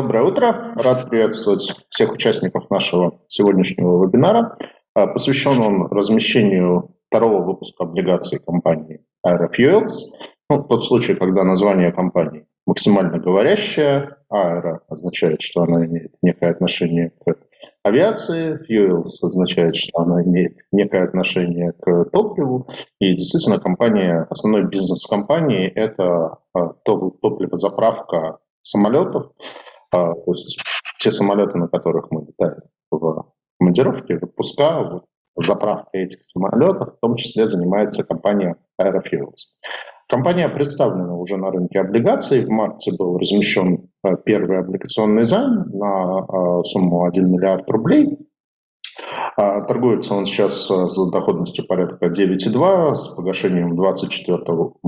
Доброе 0.00 0.22
утро. 0.22 0.74
Рад 0.76 1.10
приветствовать 1.10 1.74
всех 1.88 2.12
участников 2.12 2.70
нашего 2.70 3.20
сегодняшнего 3.26 4.06
вебинара. 4.06 4.56
А, 4.94 5.08
посвящен 5.08 5.60
он 5.60 5.88
размещению 5.90 6.94
второго 7.08 7.42
выпуска 7.42 7.82
облигаций 7.82 8.38
компании 8.38 9.00
Aerofuels. 9.26 9.90
Ну, 10.48 10.62
тот 10.62 10.84
случай, 10.84 11.14
когда 11.16 11.42
название 11.42 11.90
компании 11.90 12.46
максимально 12.64 13.18
говорящее. 13.18 14.18
Aero 14.32 14.78
означает, 14.88 15.42
что 15.42 15.62
она 15.62 15.84
имеет 15.84 16.14
некое 16.22 16.52
отношение 16.52 17.10
к 17.26 17.36
авиации. 17.82 18.56
Fuels 18.70 19.24
означает, 19.24 19.74
что 19.74 19.98
она 19.98 20.22
имеет 20.22 20.60
некое 20.70 21.02
отношение 21.02 21.72
к 21.72 22.04
топливу. 22.12 22.68
И 23.00 23.16
действительно, 23.16 23.58
компания, 23.58 24.28
основной 24.30 24.62
бизнес 24.68 25.04
компании– 25.06 25.66
это 25.74 26.38
а, 26.54 26.68
топливозаправка 26.84 28.38
самолетов. 28.60 29.32
А, 29.90 30.14
то 30.14 30.30
есть 30.32 30.60
те 30.98 31.10
самолеты, 31.10 31.58
на 31.58 31.68
которых 31.68 32.10
мы 32.10 32.26
летаем 32.26 32.62
в 32.90 33.32
командировке, 33.58 34.18
в 34.18 34.24
отпуска, 34.24 34.82
вот, 34.82 35.04
заправка 35.36 35.90
этих 35.92 36.20
самолетов, 36.24 36.96
в 36.96 37.00
том 37.00 37.16
числе 37.16 37.46
занимается 37.46 38.04
компания 38.04 38.56
Aerofuels. 38.80 39.54
Компания 40.08 40.48
представлена 40.48 41.14
уже 41.14 41.36
на 41.36 41.50
рынке 41.50 41.80
облигаций. 41.80 42.44
В 42.44 42.48
марте 42.48 42.92
был 42.98 43.18
размещен 43.18 43.90
э, 44.04 44.16
первый 44.24 44.58
облигационный 44.58 45.24
займ 45.24 45.68
на 45.68 46.20
э, 46.20 46.62
сумму 46.64 47.04
1 47.04 47.30
миллиард 47.30 47.68
рублей. 47.68 48.18
А, 49.36 49.60
торгуется 49.62 50.14
он 50.14 50.26
сейчас 50.26 50.70
э, 50.70 50.88
с 50.88 51.10
доходностью 51.10 51.66
порядка 51.66 52.06
9,2 52.06 52.94
с 52.94 53.08
погашением 53.16 53.72
в 53.72 53.76
2024 53.76 54.38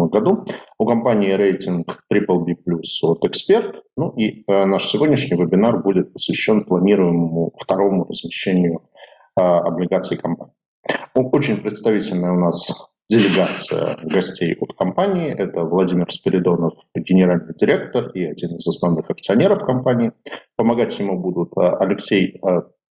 году. 0.09 0.45
У 0.79 0.87
компании 0.87 1.33
рейтинг 1.33 2.03
BBB+, 2.13 2.57
от 3.03 3.25
«Эксперт». 3.25 3.83
Ну 3.97 4.11
и 4.11 4.45
наш 4.47 4.87
сегодняшний 4.87 5.41
вебинар 5.41 5.83
будет 5.83 6.13
посвящен 6.13 6.65
планируемому 6.65 7.53
второму 7.57 8.07
размещению 8.09 8.83
облигаций 9.37 10.17
компании. 10.17 10.55
Очень 11.15 11.59
представительная 11.59 12.33
у 12.33 12.41
нас 12.41 12.91
делегация 13.11 13.99
гостей 14.05 14.57
от 14.59 14.77
компании. 14.77 15.33
Это 15.33 15.63
Владимир 15.63 16.11
Спиридонов, 16.11 16.75
генеральный 16.95 17.55
директор 17.55 18.09
и 18.11 18.25
один 18.25 18.57
из 18.57 18.67
основных 18.67 19.11
акционеров 19.11 19.65
компании. 19.65 20.13
Помогать 20.57 20.97
ему 21.01 21.19
будут 21.19 21.53
э, 21.57 21.61
Алексей 21.61 22.41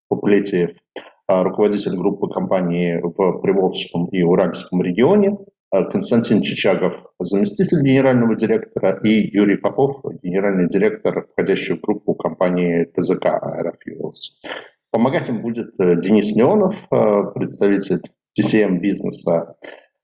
э, 0.09 0.15
Поплетиев, 0.15 0.71
э, 0.71 1.41
руководитель 1.41 1.95
группы 1.97 2.27
компании 2.27 2.99
в 3.02 3.41
Приволжском 3.41 4.07
и 4.07 4.23
Уральском 4.23 4.81
регионе, 4.81 5.38
Константин 5.71 6.41
Чичагов, 6.41 7.03
заместитель 7.19 7.83
генерального 7.83 8.35
директора, 8.35 8.99
и 9.03 9.29
Юрий 9.38 9.57
Попов, 9.57 10.01
генеральный 10.23 10.67
директор, 10.67 11.27
входящий 11.31 11.75
в 11.75 11.81
группу 11.81 12.16
компании 12.16 12.85
ТЗК 12.85 13.25
Aerofuels. 13.27 14.49
Помогать 14.91 15.29
им 15.29 15.43
будет 15.43 15.75
Денис 15.77 16.35
Леонов, 16.35 16.75
представитель 16.89 18.01
TCM 18.35 18.79
бизнеса 18.79 19.57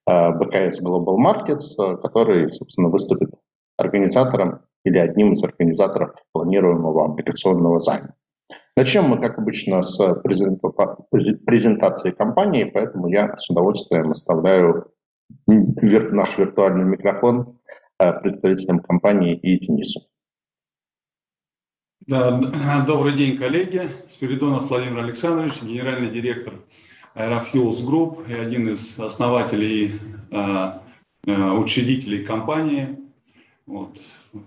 Э, 0.08 0.31
БКС 0.31 0.84
Global 0.86 1.17
Markets, 1.17 1.73
э, 1.80 1.97
который, 1.97 2.53
собственно, 2.53 2.90
выступит 2.90 3.31
организатором 3.78 4.62
или 4.84 5.00
одним 5.00 5.34
из 5.34 5.44
организаторов 5.44 6.14
планируемого 6.31 7.06
облигационного 7.06 7.80
займа. 7.80 8.14
Начнем 8.78 9.06
мы, 9.06 9.22
как 9.22 9.38
обычно, 9.38 9.81
с 9.84 10.22
презентации 10.22 12.12
компании, 12.12 12.66
поэтому 12.66 13.08
я 13.08 13.38
с 13.38 13.50
удовольствием 13.50 14.12
оставляю 14.12 14.92
наш 15.48 16.38
виртуальный 16.38 16.84
микрофон 16.84 17.58
э, 18.00 18.12
представителям 18.20 18.80
компании 18.80 19.34
и 19.38 19.58
Денису. 19.59 20.02
Да, 22.06 22.84
добрый 22.86 23.14
день, 23.14 23.38
коллеги. 23.38 23.90
Спиридонов 24.09 24.70
Владимир 24.70 25.00
Александрович, 25.00 25.62
генеральный 25.62 26.12
директор 26.12 26.56
Aerofuels 27.16 27.81
Group 27.81 28.30
и 28.30 28.34
один 28.34 28.68
из 28.68 29.00
основателей 29.00 30.02
э, 30.31 30.80
учредителей 31.25 32.25
компании. 32.25 33.00
Вот. 33.66 33.97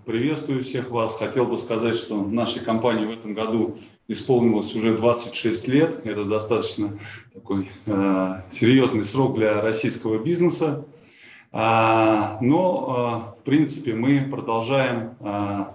Приветствую 0.05 0.61
всех 0.61 0.91
вас. 0.91 1.17
Хотел 1.17 1.47
бы 1.47 1.57
сказать, 1.57 1.95
что 1.95 2.23
нашей 2.23 2.63
компании 2.63 3.07
в 3.07 3.11
этом 3.11 3.33
году 3.33 3.75
исполнилось 4.09 4.75
уже 4.75 4.97
26 4.97 5.67
лет. 5.69 6.05
Это 6.05 6.25
достаточно 6.25 6.97
такой 7.33 7.71
э, 7.85 8.41
серьезный 8.51 9.05
срок 9.05 9.35
для 9.35 9.61
российского 9.61 10.17
бизнеса. 10.17 10.83
А, 11.51 12.37
но, 12.41 13.35
э, 13.37 13.39
в 13.39 13.43
принципе, 13.43 13.93
мы 13.93 14.27
продолжаем 14.29 15.15
э, 15.21 15.65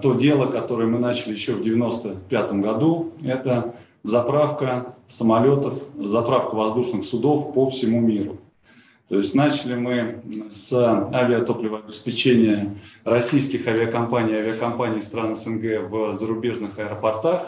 то 0.00 0.14
дело, 0.14 0.46
которое 0.46 0.86
мы 0.86 1.00
начали 1.00 1.32
еще 1.32 1.54
в 1.54 1.60
1995 1.60 2.52
году. 2.62 3.12
Это 3.24 3.74
заправка 4.04 4.94
самолетов, 5.08 5.82
заправка 5.98 6.54
воздушных 6.54 7.04
судов 7.04 7.54
по 7.54 7.68
всему 7.68 8.00
миру. 8.00 8.38
То 9.08 9.16
есть 9.16 9.34
начали 9.34 9.74
мы 9.74 10.22
с 10.50 10.72
авиатопливообеспечения 10.72 12.78
российских 13.04 13.66
авиакомпаний, 13.66 14.36
авиакомпаний 14.36 15.02
стран 15.02 15.34
СНГ 15.34 15.90
в 15.90 16.14
зарубежных 16.14 16.78
аэропортах. 16.78 17.42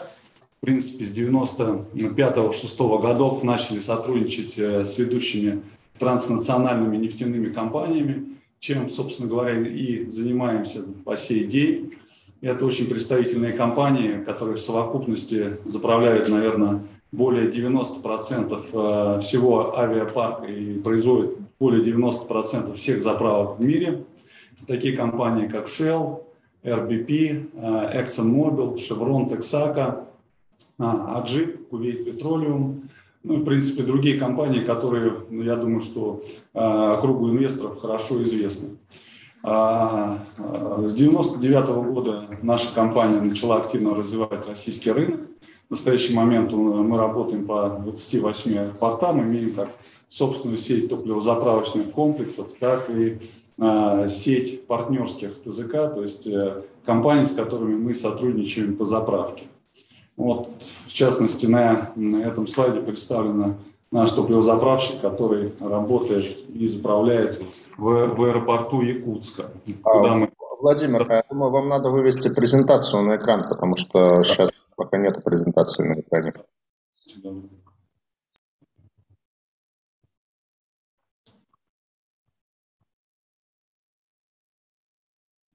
В 0.61 0.65
принципе, 0.65 1.05
с 1.05 1.15
95-6 1.15 3.01
годов 3.01 3.43
начали 3.43 3.79
сотрудничать 3.79 4.57
э, 4.57 4.85
с 4.85 4.97
ведущими 4.97 5.61
транснациональными 5.99 6.97
нефтяными 6.97 7.53
компаниями, 7.53 8.37
чем, 8.59 8.89
собственно 8.89 9.29
говоря, 9.29 9.59
и 9.59 10.09
занимаемся 10.09 10.81
по 11.05 11.15
сей 11.15 11.45
день. 11.45 11.93
Это 12.41 12.65
очень 12.65 12.87
представительные 12.87 13.53
компании, 13.53 14.23
которые 14.23 14.57
в 14.57 14.59
совокупности 14.59 15.57
заправляют, 15.65 16.27
наверное, 16.29 16.83
более 17.11 17.49
90% 17.51 18.63
э, 18.73 19.19
всего 19.21 19.77
авиапарка 19.77 20.45
и 20.45 20.79
производят 20.79 21.35
более 21.59 21.83
90% 21.83 22.73
всех 22.75 23.01
заправок 23.01 23.59
в 23.59 23.61
мире. 23.63 24.05
Такие 24.65 24.97
компании, 24.97 25.47
как 25.47 25.67
Shell, 25.67 26.23
RBP, 26.63 27.51
э, 27.53 28.03
ExxonMobil, 28.03 28.75
Chevron, 28.75 29.29
Texaco, 29.29 30.07
Ajib, 30.77 31.67
Kuwait 31.69 32.05
Petroleum, 32.05 32.81
ну 33.23 33.33
и, 33.33 33.37
в 33.37 33.45
принципе, 33.45 33.83
другие 33.83 34.17
компании, 34.17 34.61
которые, 34.61 35.13
ну, 35.29 35.43
я 35.43 35.55
думаю, 35.55 35.81
что 35.81 36.21
э, 36.53 36.97
кругу 37.01 37.29
инвесторов 37.29 37.81
хорошо 37.81 38.21
известны. 38.23 38.77
А, 39.43 40.25
с 40.37 40.93
1999 40.93 41.67
года 41.93 42.25
наша 42.41 42.73
компания 42.73 43.21
начала 43.21 43.57
активно 43.57 43.95
развивать 43.95 44.47
российский 44.47 44.91
рынок. 44.91 45.21
В 45.67 45.71
настоящий 45.71 46.13
момент 46.13 46.51
мы 46.53 46.97
работаем 46.97 47.45
по 47.45 47.79
28 47.83 48.73
портам, 48.79 49.21
имеем 49.21 49.53
как 49.53 49.69
собственную 50.09 50.57
сеть 50.57 50.89
топливозаправочных 50.89 51.91
комплексов, 51.91 52.47
так 52.59 52.89
и 52.89 53.19
а, 53.59 54.07
сеть 54.07 54.65
партнерских 54.67 55.41
ТЗК, 55.43 55.71
то 55.71 56.01
есть 56.01 56.27
э, 56.27 56.63
компаний, 56.85 57.25
с 57.25 57.31
которыми 57.31 57.75
мы 57.75 57.93
сотрудничаем 57.93 58.77
по 58.77 58.85
заправке. 58.85 59.43
Вот, 60.17 60.49
в 60.87 60.91
частности, 60.91 61.45
на 61.45 61.93
этом 61.95 62.47
слайде 62.47 62.81
представлена 62.81 63.55
наш 63.91 64.11
топливозаправщик, 64.11 64.99
который 64.99 65.53
работает 65.59 66.25
и 66.49 66.67
заправляет 66.67 67.41
в, 67.77 68.15
в 68.15 68.23
аэропорту 68.23 68.81
Якутска. 68.81 69.43
Куда 69.83 70.13
а, 70.13 70.15
мы... 70.15 70.31
Владимир, 70.59 71.07
я 71.07 71.23
думаю, 71.29 71.51
вам 71.51 71.69
надо 71.69 71.91
вывести 71.91 72.33
презентацию 72.33 73.03
на 73.03 73.17
экран, 73.17 73.47
потому 73.47 73.77
что 73.77 74.17
да. 74.17 74.23
сейчас 74.23 74.49
пока 74.75 74.97
нет 74.97 75.23
презентации 75.23 75.87
на 75.87 75.99
экране. 75.99 76.33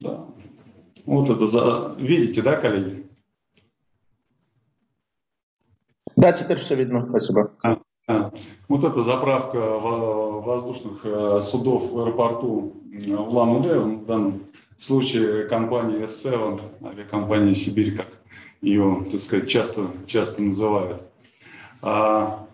Да. 0.00 0.26
Вот 1.04 1.30
это 1.30 1.46
за... 1.48 1.96
Видите, 1.98 2.42
да, 2.42 2.56
коллеги? 2.56 3.11
Да, 6.22 6.32
теперь 6.32 6.58
все 6.58 6.76
видно. 6.76 7.04
Спасибо. 7.08 7.50
А. 8.06 8.30
Вот 8.68 8.84
эта 8.84 9.02
заправка 9.02 9.58
воздушных 9.58 11.00
э, 11.02 11.40
судов 11.42 11.90
в 11.90 11.98
аэропорту 11.98 12.74
Улан-Удэ, 13.08 13.80
в 13.80 14.06
данном 14.06 14.44
случае 14.78 15.48
компания 15.48 16.04
S7, 16.04 16.60
авиакомпания 16.84 17.54
«Сибирь», 17.54 17.96
как 17.96 18.06
ее, 18.60 19.04
так 19.10 19.18
сказать, 19.18 19.48
часто, 19.48 19.88
часто 20.06 20.42
называют. 20.42 21.02
А, 21.80 22.46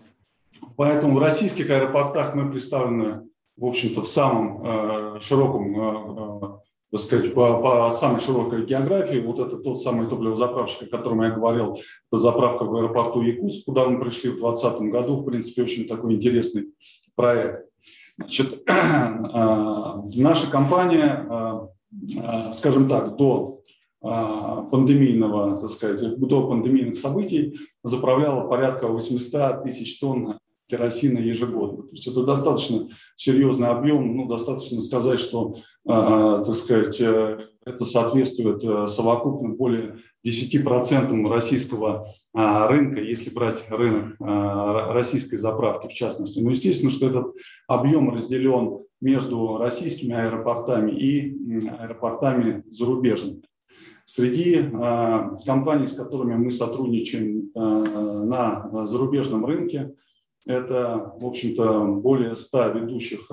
поэтому 0.75 1.17
в 1.17 1.19
российских 1.19 1.69
аэропортах 1.69 2.33
мы 2.33 2.49
представлены, 2.49 3.29
в 3.55 3.65
общем-то, 3.65 4.01
в 4.01 4.07
самом 4.07 4.65
э, 4.65 5.19
широком 5.21 5.79
э, 5.79 6.59
так 6.91 7.01
сказать, 7.01 7.33
по, 7.33 7.61
по 7.61 7.91
самой 7.91 8.19
широкой 8.19 8.65
географии. 8.65 9.19
Вот 9.19 9.39
это 9.39 9.57
тот 9.57 9.79
самый 9.79 10.07
топливозаправщик, 10.07 10.83
о 10.83 10.97
котором 10.97 11.21
я 11.21 11.29
говорил, 11.29 11.77
это 12.11 12.19
заправка 12.19 12.63
в 12.63 12.75
аэропорту 12.75 13.21
Якутск, 13.21 13.65
куда 13.65 13.87
мы 13.87 13.99
пришли 13.99 14.31
в 14.31 14.39
2020 14.39 14.81
году. 14.91 15.17
В 15.17 15.25
принципе, 15.25 15.63
очень 15.63 15.87
такой 15.87 16.15
интересный 16.15 16.73
проект. 17.15 17.65
Значит, 18.17 18.63
а, 18.67 20.01
наша 20.15 20.49
компания, 20.49 21.25
а, 21.29 21.67
а, 22.21 22.53
скажем 22.53 22.89
так, 22.89 23.15
до 23.17 23.57
пандемийного, 24.01 25.57
так 25.57 25.69
сказать, 25.69 26.17
до 26.17 26.47
пандемийных 26.47 26.97
событий 26.97 27.59
заправляла 27.83 28.47
порядка 28.47 28.87
800 28.87 29.63
тысяч 29.63 29.99
тонн 29.99 30.39
керосина 30.69 31.19
ежегодно. 31.19 31.83
То 31.83 31.91
есть 31.91 32.07
это 32.07 32.23
достаточно 32.23 32.87
серьезный 33.15 33.69
объем, 33.69 34.15
ну, 34.15 34.27
достаточно 34.27 34.79
сказать, 34.81 35.19
что, 35.19 35.55
так 35.85 36.53
сказать, 36.53 37.01
э, 37.01 37.39
это 37.65 37.85
соответствует 37.85 38.63
э, 38.63 38.87
совокупно 38.87 39.49
более 39.49 39.97
10% 40.25 41.29
российского 41.29 42.05
а, 42.33 42.67
рынка, 42.67 43.01
если 43.01 43.29
брать 43.29 43.63
рынок 43.69 44.15
а, 44.19 44.93
российской 44.93 45.37
заправки 45.37 45.87
в 45.87 45.93
частности. 45.93 46.39
Ну, 46.39 46.49
естественно, 46.49 46.91
что 46.91 47.07
этот 47.07 47.33
объем 47.67 48.09
разделен 48.09 48.79
между 49.01 49.57
российскими 49.57 50.13
аэропортами 50.13 50.91
и 50.91 51.67
аэропортами 51.69 52.63
зарубежными. 52.67 53.43
Среди 54.05 54.59
а, 54.73 55.33
компаний, 55.45 55.87
с 55.87 55.93
которыми 55.93 56.35
мы 56.35 56.51
сотрудничаем 56.51 57.51
на 57.55 58.85
зарубежном 58.85 59.45
рынке, 59.45 59.93
это, 60.45 61.13
в 61.19 61.25
общем-то, 61.25 61.85
более 62.01 62.35
100 62.35 62.67
ведущих 62.69 63.31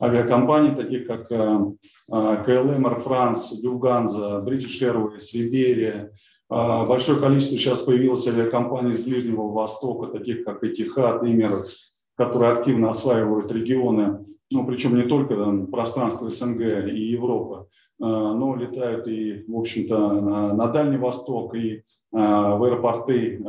авиакомпаний, 0.00 0.74
таких 0.74 1.06
как 1.06 1.30
KLM, 1.30 1.76
Air 2.08 3.04
France, 3.04 3.52
Lufthansa, 3.62 4.44
British 4.44 4.80
Airways, 4.80 5.34
Iberia, 5.34 6.10
а, 6.50 6.84
большое 6.86 7.20
количество 7.20 7.58
сейчас 7.58 7.82
появилось 7.82 8.26
авиакомпаний 8.26 8.94
с 8.94 9.00
Ближнего 9.00 9.48
Востока, 9.52 10.06
таких 10.06 10.44
как 10.44 10.64
Etihad, 10.64 11.22
Emirates, 11.22 11.74
которые 12.16 12.52
активно 12.52 12.90
осваивают 12.90 13.52
регионы, 13.52 14.24
ну, 14.50 14.66
причем 14.66 14.96
не 14.96 15.02
только 15.02 15.66
пространство 15.70 16.30
СНГ 16.30 16.88
и 16.88 17.10
Европы, 17.10 17.66
а, 17.66 17.66
но 17.98 18.56
летают 18.56 19.08
и, 19.08 19.44
в 19.48 19.56
общем-то, 19.58 20.52
на, 20.52 20.66
Дальний 20.68 20.98
Восток, 20.98 21.54
и 21.54 21.82
а, 22.12 22.56
в 22.56 22.64
аэропорты 22.64 23.42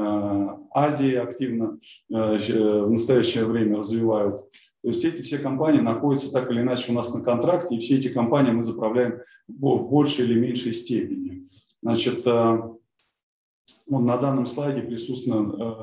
Азии 0.74 1.14
активно 1.16 1.80
в 2.10 2.90
настоящее 2.90 3.46
время 3.46 3.78
развивают. 3.78 4.42
То 4.82 4.90
есть 4.90 5.06
эти 5.06 5.22
все 5.22 5.38
компании 5.38 5.82
находятся 5.82 6.32
так 6.32 6.50
или 6.52 6.62
иначе 6.62 6.92
у 6.92 6.96
нас 6.96 7.14
на 7.14 7.22
контракте, 7.22 7.76
и 7.76 7.80
все 7.80 7.98
эти 7.98 8.08
компании 8.08 8.52
мы 8.52 8.64
заправляем 8.64 9.20
в 9.48 9.90
большей 9.90 10.26
или 10.26 10.40
меньшей 10.40 10.74
степени. 10.74 11.48
Значит, 11.82 12.26
вот 13.90 14.02
на 14.02 14.18
данном 14.18 14.46
слайде 14.46 14.82
присутствует, 14.84 15.56
э, 15.60 15.74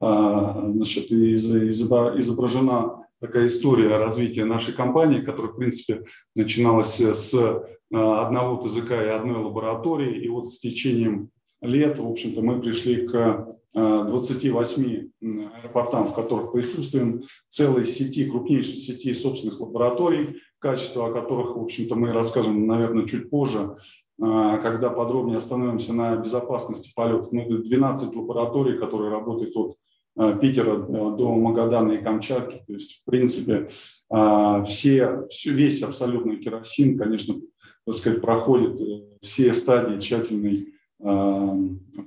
э, 0.00 0.72
значит, 0.74 1.12
изображена 1.12 2.99
такая 3.20 3.46
история 3.46 3.96
развития 3.96 4.44
нашей 4.44 4.74
компании, 4.74 5.20
которая, 5.20 5.52
в 5.52 5.56
принципе, 5.56 6.04
начиналась 6.34 7.00
с 7.00 7.34
э, 7.34 7.60
одного 7.90 8.66
ТЗК 8.66 8.92
и 8.92 9.08
одной 9.08 9.42
лаборатории. 9.42 10.22
И 10.22 10.28
вот 10.28 10.46
с 10.46 10.58
течением 10.58 11.30
лет, 11.60 11.98
в 11.98 12.06
общем-то, 12.06 12.40
мы 12.42 12.60
пришли 12.60 13.06
к 13.06 13.46
28 13.72 15.10
аэропортам, 15.22 16.06
в 16.06 16.14
которых 16.14 16.52
присутствуем, 16.52 17.22
целой 17.48 17.84
сети, 17.84 18.28
крупнейшей 18.28 18.74
сети 18.74 19.14
собственных 19.14 19.60
лабораторий, 19.60 20.40
качество 20.58 21.06
о 21.06 21.12
которых, 21.12 21.56
в 21.56 21.62
общем-то, 21.62 21.94
мы 21.94 22.12
расскажем, 22.12 22.66
наверное, 22.66 23.06
чуть 23.06 23.30
позже. 23.30 23.76
А, 24.22 24.58
когда 24.58 24.90
подробнее 24.90 25.38
остановимся 25.38 25.94
на 25.94 26.16
безопасности 26.16 26.92
полетов. 26.94 27.32
Ну, 27.32 27.46
12 27.48 28.14
лабораторий, 28.14 28.78
которые 28.78 29.10
работают 29.10 29.56
от 29.56 29.76
Питера 30.40 30.76
э, 30.76 31.16
до 31.16 31.34
Магадана 31.34 31.92
и 31.92 32.02
Камчатки. 32.02 32.62
То 32.66 32.72
есть, 32.74 33.00
в 33.00 33.04
принципе, 33.04 33.68
а, 34.10 34.62
все, 34.64 35.26
весь 35.46 35.82
абсолютно 35.82 36.36
керосин, 36.36 36.98
конечно, 36.98 37.36
так 37.86 37.94
сказать, 37.94 38.20
проходит 38.20 38.80
э, 38.80 39.02
все 39.22 39.54
стадии 39.54 39.98
тщательной 40.00 40.74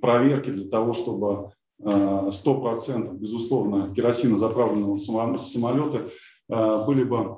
проверки 0.01 0.51
для 0.51 0.69
того, 0.69 0.93
чтобы 0.93 1.49
100%, 1.81 3.17
безусловно, 3.17 3.91
керосина 3.95 4.37
заправленного 4.37 4.99
самолета 4.99 6.09
были 6.47 7.03
бы 7.03 7.37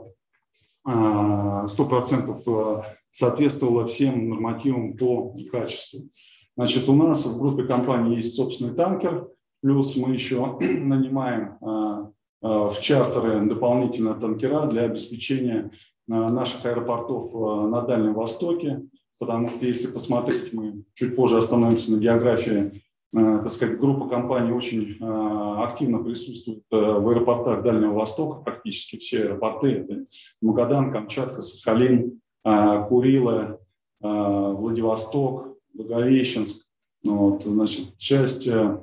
100% 0.86 2.84
соответствовала 3.14 3.88
всем 3.88 4.28
нормативам 4.28 4.98
по 4.98 5.34
качеству. 5.50 6.10
Значит, 6.58 6.90
у 6.90 6.94
нас 6.94 7.26
в 7.26 7.40
группе 7.40 7.64
компаний 7.64 8.18
есть 8.18 8.36
собственный 8.36 8.76
танкер, 8.76 9.30
плюс 9.66 9.98
мы 9.98 10.14
еще 10.14 10.58
нанимаем 10.60 11.58
а, 11.62 12.12
а, 12.44 12.70
в 12.70 12.80
чартеры 12.82 13.44
дополнительно 13.48 14.14
танкера 14.14 14.68
для 14.68 14.84
обеспечения 14.84 15.72
а, 16.08 16.30
наших 16.30 16.64
аэропортов 16.68 17.34
на 17.72 17.82
Дальнем 17.82 18.14
Востоке, 18.14 18.86
потому 19.20 19.48
что 19.48 19.66
если 19.66 19.88
посмотреть, 19.88 20.54
мы 20.54 20.84
чуть 20.94 21.16
позже 21.16 21.40
остановимся 21.40 21.94
на 21.94 22.00
географии, 22.00 22.84
так 23.12 23.50
сказать, 23.50 23.80
группа 23.80 24.10
компаний 24.10 24.52
очень 24.52 24.98
активно 25.02 26.04
присутствует 26.04 26.64
в 26.70 27.10
аэропортах 27.10 27.64
Дальнего 27.64 27.94
Востока, 27.94 28.42
практически 28.42 28.98
все 28.98 29.24
аэропорты, 29.24 29.68
это 29.70 30.06
Магадан, 30.42 30.92
Камчатка, 30.92 31.42
Сахалин, 31.42 32.20
Курила, 32.44 33.60
а, 34.02 34.52
Владивосток, 34.52 35.58
Благовещенск. 35.74 36.65
Вот, 37.04 37.44
значит, 37.44 37.98
часть, 37.98 38.48
э, 38.48 38.80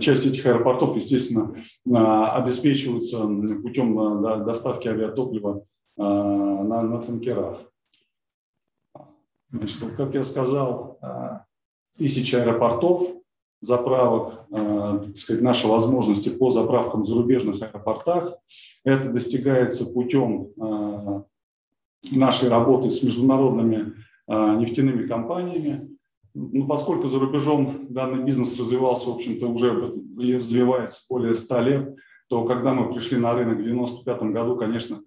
часть 0.00 0.26
этих 0.26 0.44
аэропортов, 0.46 0.96
естественно, 0.96 1.54
а, 1.92 2.36
обеспечиваются 2.36 3.26
путем 3.62 4.44
доставки 4.44 4.88
авиатоплива 4.88 5.64
на, 5.96 6.82
на 6.82 6.98
танкерах. 7.02 7.60
Значит, 9.50 9.94
как 9.96 10.14
я 10.14 10.24
сказал, 10.24 10.98
тысяча 11.96 12.42
аэропортов, 12.42 13.06
заправок, 13.60 14.46
так 14.50 15.16
сказать, 15.16 15.42
наши 15.42 15.68
возможности 15.68 16.30
по 16.30 16.50
заправкам 16.50 17.02
в 17.02 17.06
зарубежных 17.06 17.60
аэропортах. 17.62 18.34
Это 18.84 19.10
достигается 19.10 19.86
путем 19.92 20.48
нашей 22.10 22.48
работы 22.48 22.90
с 22.90 23.02
международными 23.02 23.94
нефтяными 24.28 25.06
компаниями. 25.06 25.91
Ну, 26.34 26.66
поскольку 26.66 27.08
за 27.08 27.18
рубежом 27.18 27.86
данный 27.90 28.24
бизнес 28.24 28.58
развивался, 28.58 29.10
в 29.10 29.14
общем-то, 29.14 29.46
уже 29.46 29.94
и 30.18 30.36
развивается 30.36 31.02
более 31.08 31.34
100 31.34 31.60
лет, 31.60 31.96
то 32.28 32.44
когда 32.44 32.72
мы 32.72 32.92
пришли 32.92 33.18
на 33.18 33.34
рынок 33.34 33.58
в 33.58 33.60
1995 33.60 34.32
году, 34.32 34.56
конечно, 34.56 35.00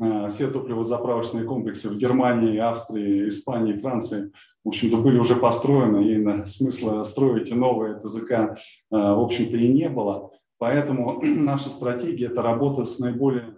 а, 0.00 0.28
все 0.28 0.48
топливозаправочные 0.48 1.44
комплексы 1.44 1.88
в 1.88 1.98
Германии, 1.98 2.56
Австрии, 2.56 3.28
Испании, 3.28 3.76
Франции, 3.76 4.32
в 4.64 4.68
общем-то, 4.68 4.96
были 4.98 5.18
уже 5.18 5.36
построены, 5.36 6.04
и 6.04 6.46
смысла 6.46 7.02
строить 7.04 7.54
новые 7.54 8.00
ТЗК, 8.00 8.56
а, 8.90 9.14
в 9.14 9.20
общем-то, 9.20 9.56
и 9.56 9.68
не 9.68 9.88
было. 9.90 10.30
Поэтому 10.58 11.20
наша 11.22 11.68
стратегия– 11.68 12.26
это 12.28 12.42
работа 12.42 12.84
с 12.84 12.98
наиболее 12.98 13.56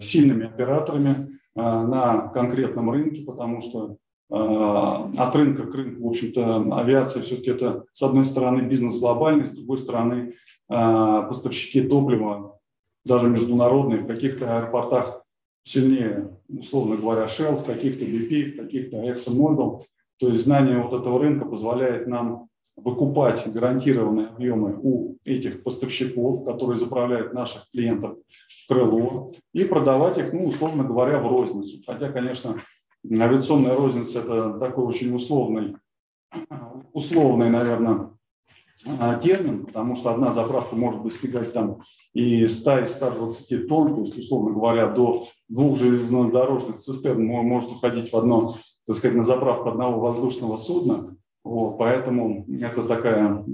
сильными 0.00 0.44
операторами, 0.44 1.38
Э, 1.58 1.82
на 1.82 2.28
конкретном 2.28 2.88
рынке, 2.90 3.24
потому 3.24 3.60
что 3.60 3.92
э, 3.92 3.96
от 4.30 5.34
рынка 5.34 5.64
к 5.64 5.74
рынку, 5.74 6.04
в 6.04 6.08
общем-то, 6.08 6.76
авиация 6.76 7.22
все-таки 7.22 7.50
это, 7.50 7.84
с 7.92 8.02
одной 8.02 8.26
стороны, 8.26 8.60
бизнес 8.60 8.98
глобальный, 8.98 9.46
с 9.46 9.50
другой 9.50 9.78
стороны, 9.78 10.34
э, 10.68 10.74
поставщики 11.28 11.80
топлива, 11.80 12.58
даже 13.04 13.28
международные, 13.28 14.00
в 14.00 14.06
каких-то 14.06 14.58
аэропортах 14.58 15.24
сильнее, 15.64 16.38
условно 16.48 16.96
говоря, 16.96 17.24
Shell, 17.24 17.56
в 17.56 17.64
каких-то 17.64 18.04
BP, 18.04 18.52
в 18.52 18.56
каких-то 18.56 18.96
ExxonMobil. 18.98 19.82
То 20.18 20.28
есть 20.28 20.44
знание 20.44 20.78
вот 20.78 20.98
этого 21.00 21.18
рынка 21.18 21.46
позволяет 21.46 22.06
нам 22.06 22.48
выкупать 22.76 23.46
гарантированные 23.50 24.28
объемы 24.28 24.78
у 24.82 25.16
этих 25.24 25.62
поставщиков, 25.62 26.44
которые 26.44 26.76
заправляют 26.76 27.32
наших 27.32 27.68
клиентов 27.70 28.16
в 28.46 28.68
крыло, 28.68 29.30
и 29.52 29.64
продавать 29.64 30.18
их, 30.18 30.32
ну, 30.32 30.46
условно 30.46 30.84
говоря, 30.84 31.18
в 31.18 31.26
розницу. 31.26 31.78
Хотя, 31.86 32.10
конечно, 32.10 32.56
авиационная 33.10 33.74
розница– 33.74 34.18
это 34.20 34.58
такой 34.58 34.84
очень 34.84 35.14
условный, 35.14 35.76
условный, 36.92 37.50
наверное, 37.50 38.10
термин, 39.22 39.66
потому 39.66 39.96
что 39.96 40.10
одна 40.10 40.32
заправка 40.32 40.76
может 40.76 41.02
достигать 41.02 41.52
там 41.52 41.82
и 42.12 42.46
100, 42.46 42.78
и 42.80 42.86
120 42.86 43.68
тонн, 43.68 43.94
то 43.94 44.00
есть, 44.02 44.18
условно 44.18 44.52
говоря, 44.52 44.88
до 44.88 45.26
двух 45.48 45.78
железнодорожных 45.78 46.78
цистерн 46.78 47.24
может 47.24 47.70
уходить 47.70 48.12
в 48.12 48.16
одно, 48.16 48.54
так 48.86 48.96
сказать, 48.96 49.16
на 49.16 49.24
заправку 49.24 49.70
одного 49.70 50.00
воздушного 50.00 50.56
судна, 50.56 51.16
вот, 51.44 51.78
поэтому 51.78 52.46
это 52.60 52.84
такая 52.84 53.44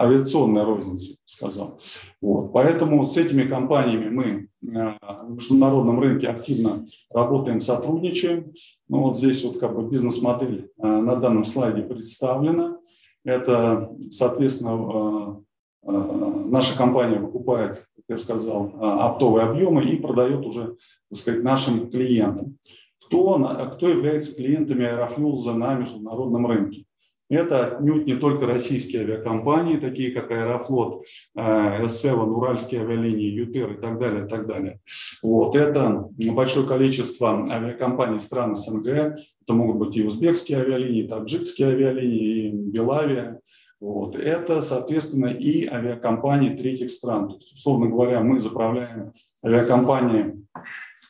авиационная 0.00 0.64
розница, 0.64 1.16
сказал. 1.24 1.78
Вот, 2.20 2.52
поэтому 2.52 3.04
с 3.04 3.16
этими 3.16 3.42
компаниями 3.42 4.08
мы 4.08 4.47
международном 4.60 6.00
рынке 6.00 6.28
активно 6.28 6.84
работаем, 7.10 7.60
сотрудничаем. 7.60 8.52
Ну, 8.88 9.02
вот 9.02 9.16
здесь 9.16 9.44
вот 9.44 9.58
как 9.58 9.74
бы 9.74 9.88
бизнес-модель 9.88 10.70
э, 10.78 10.86
на 10.86 11.16
данном 11.16 11.44
слайде 11.44 11.82
представлена. 11.82 12.78
Это, 13.24 13.90
соответственно, 14.10 15.42
э, 15.82 15.90
наша 15.90 16.76
компания 16.76 17.18
выкупает, 17.18 17.86
как 17.96 18.04
я 18.08 18.16
сказал, 18.16 18.72
оптовые 18.80 19.46
объемы 19.46 19.84
и 19.84 19.96
продает 19.96 20.44
уже, 20.44 20.76
так 21.10 21.18
сказать, 21.18 21.42
нашим 21.42 21.90
клиентам. 21.90 22.58
Кто, 23.06 23.38
кто 23.74 23.88
является 23.88 24.34
клиентами 24.36 24.84
Аэрофлюза 24.84 25.54
на 25.54 25.74
международном 25.74 26.46
рынке? 26.46 26.84
Это 27.28 27.66
отнюдь 27.66 28.06
не 28.06 28.16
только 28.16 28.46
российские 28.46 29.02
авиакомпании, 29.02 29.76
такие 29.76 30.12
как 30.12 30.30
Аэрофлот, 30.30 31.04
S7, 31.36 32.08
э, 32.08 32.12
Уральские 32.14 32.82
авиалинии, 32.82 33.30
ЮТЕР 33.30 33.72
и 33.72 33.80
так 33.80 33.98
далее, 33.98 34.24
и 34.24 34.28
так 34.28 34.46
далее. 34.46 34.80
Вот. 35.22 35.54
Это 35.54 36.08
большое 36.32 36.66
количество 36.66 37.44
авиакомпаний 37.50 38.18
стран 38.18 38.54
СНГ. 38.54 38.86
Это 38.86 39.52
могут 39.52 39.76
быть 39.76 39.96
и 39.96 40.04
узбекские 40.04 40.58
авиалинии, 40.58 41.04
и 41.04 41.08
таджикские 41.08 41.68
авиалинии, 41.68 42.48
и 42.48 42.50
Белавия. 42.50 43.40
Вот. 43.78 44.16
Это, 44.16 44.62
соответственно, 44.62 45.26
и 45.26 45.66
авиакомпании 45.66 46.56
третьих 46.56 46.90
стран. 46.90 47.28
То 47.28 47.34
есть, 47.34 47.52
условно 47.52 47.88
говоря, 47.88 48.20
мы 48.20 48.38
заправляем 48.40 49.12
авиакомпании 49.44 50.46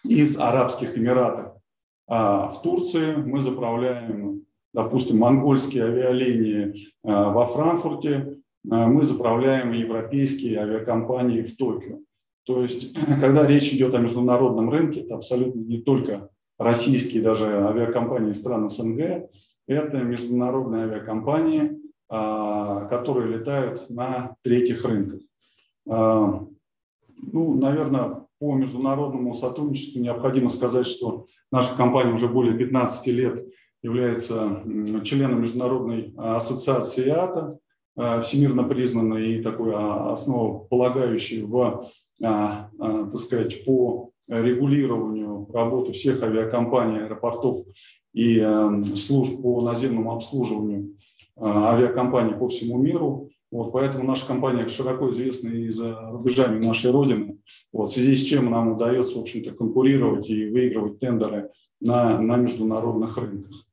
из 0.04 0.38
Арабских 0.38 0.98
Эмиратов 0.98 1.58
а 2.08 2.48
в 2.48 2.62
Турции, 2.62 3.14
мы 3.16 3.42
заправляем 3.42 4.46
допустим, 4.72 5.18
монгольские 5.18 5.84
авиалинии 5.84 6.74
э, 6.74 6.74
во 7.04 7.46
Франкфурте, 7.46 8.10
э, 8.10 8.36
мы 8.64 9.04
заправляем 9.04 9.72
европейские 9.72 10.58
авиакомпании 10.58 11.42
в 11.42 11.56
Токио. 11.56 11.98
То 12.44 12.62
есть, 12.62 12.94
когда 13.20 13.46
речь 13.46 13.72
идет 13.72 13.94
о 13.94 13.98
международном 13.98 14.70
рынке, 14.70 15.00
это 15.00 15.16
абсолютно 15.16 15.60
не 15.60 15.78
только 15.78 16.30
российские 16.58 17.22
даже 17.22 17.44
авиакомпании 17.46 18.32
стран 18.32 18.68
СНГ, 18.68 19.30
это 19.66 19.98
международные 19.98 20.84
авиакомпании, 20.84 21.78
э, 22.10 22.88
которые 22.90 23.38
летают 23.38 23.88
на 23.90 24.36
третьих 24.42 24.84
рынках. 24.84 25.20
Ну, 25.86 27.54
наверное, 27.56 28.26
по 28.38 28.54
международному 28.54 29.34
сотрудничеству 29.34 30.00
необходимо 30.00 30.48
сказать, 30.48 30.86
что 30.86 31.26
наша 31.50 31.74
компания 31.74 32.12
уже 32.12 32.28
более 32.28 32.56
15 32.56 33.06
лет 33.08 33.46
является 33.82 34.62
членом 35.04 35.42
Международной 35.42 36.14
ассоциации 36.16 37.08
ИАТА, 37.08 37.58
всемирно 38.22 38.62
признанной 38.62 39.34
и 39.34 39.42
такой 39.42 39.72
а, 39.74 40.12
основополагающей 40.12 41.42
в, 41.42 41.84
а, 42.22 42.70
а, 42.78 43.04
так 43.10 43.18
сказать, 43.18 43.64
по 43.64 44.10
регулированию 44.28 45.48
работы 45.52 45.92
всех 45.92 46.22
авиакомпаний, 46.22 47.04
аэропортов 47.04 47.56
и 48.12 48.40
служб 48.94 49.42
по 49.42 49.62
наземному 49.62 50.12
обслуживанию 50.12 50.96
авиакомпаний 51.40 52.34
по 52.34 52.48
всему 52.48 52.78
миру. 52.78 53.30
Вот, 53.50 53.72
поэтому 53.72 54.04
наша 54.04 54.26
компания 54.26 54.68
широко 54.68 55.10
известна 55.10 55.48
и 55.48 55.70
за 55.70 56.10
рубежами 56.10 56.62
нашей 56.62 56.90
Родины, 56.90 57.38
вот, 57.72 57.88
в 57.88 57.92
связи 57.92 58.16
с 58.16 58.22
чем 58.22 58.50
нам 58.50 58.72
удается, 58.72 59.16
в 59.16 59.22
общем-то, 59.22 59.52
конкурировать 59.52 60.28
и 60.28 60.50
выигрывать 60.50 61.00
тендеры 61.00 61.50
на, 61.80 62.20
на 62.20 62.36
международных 62.36 63.16
рынках. 63.16 63.67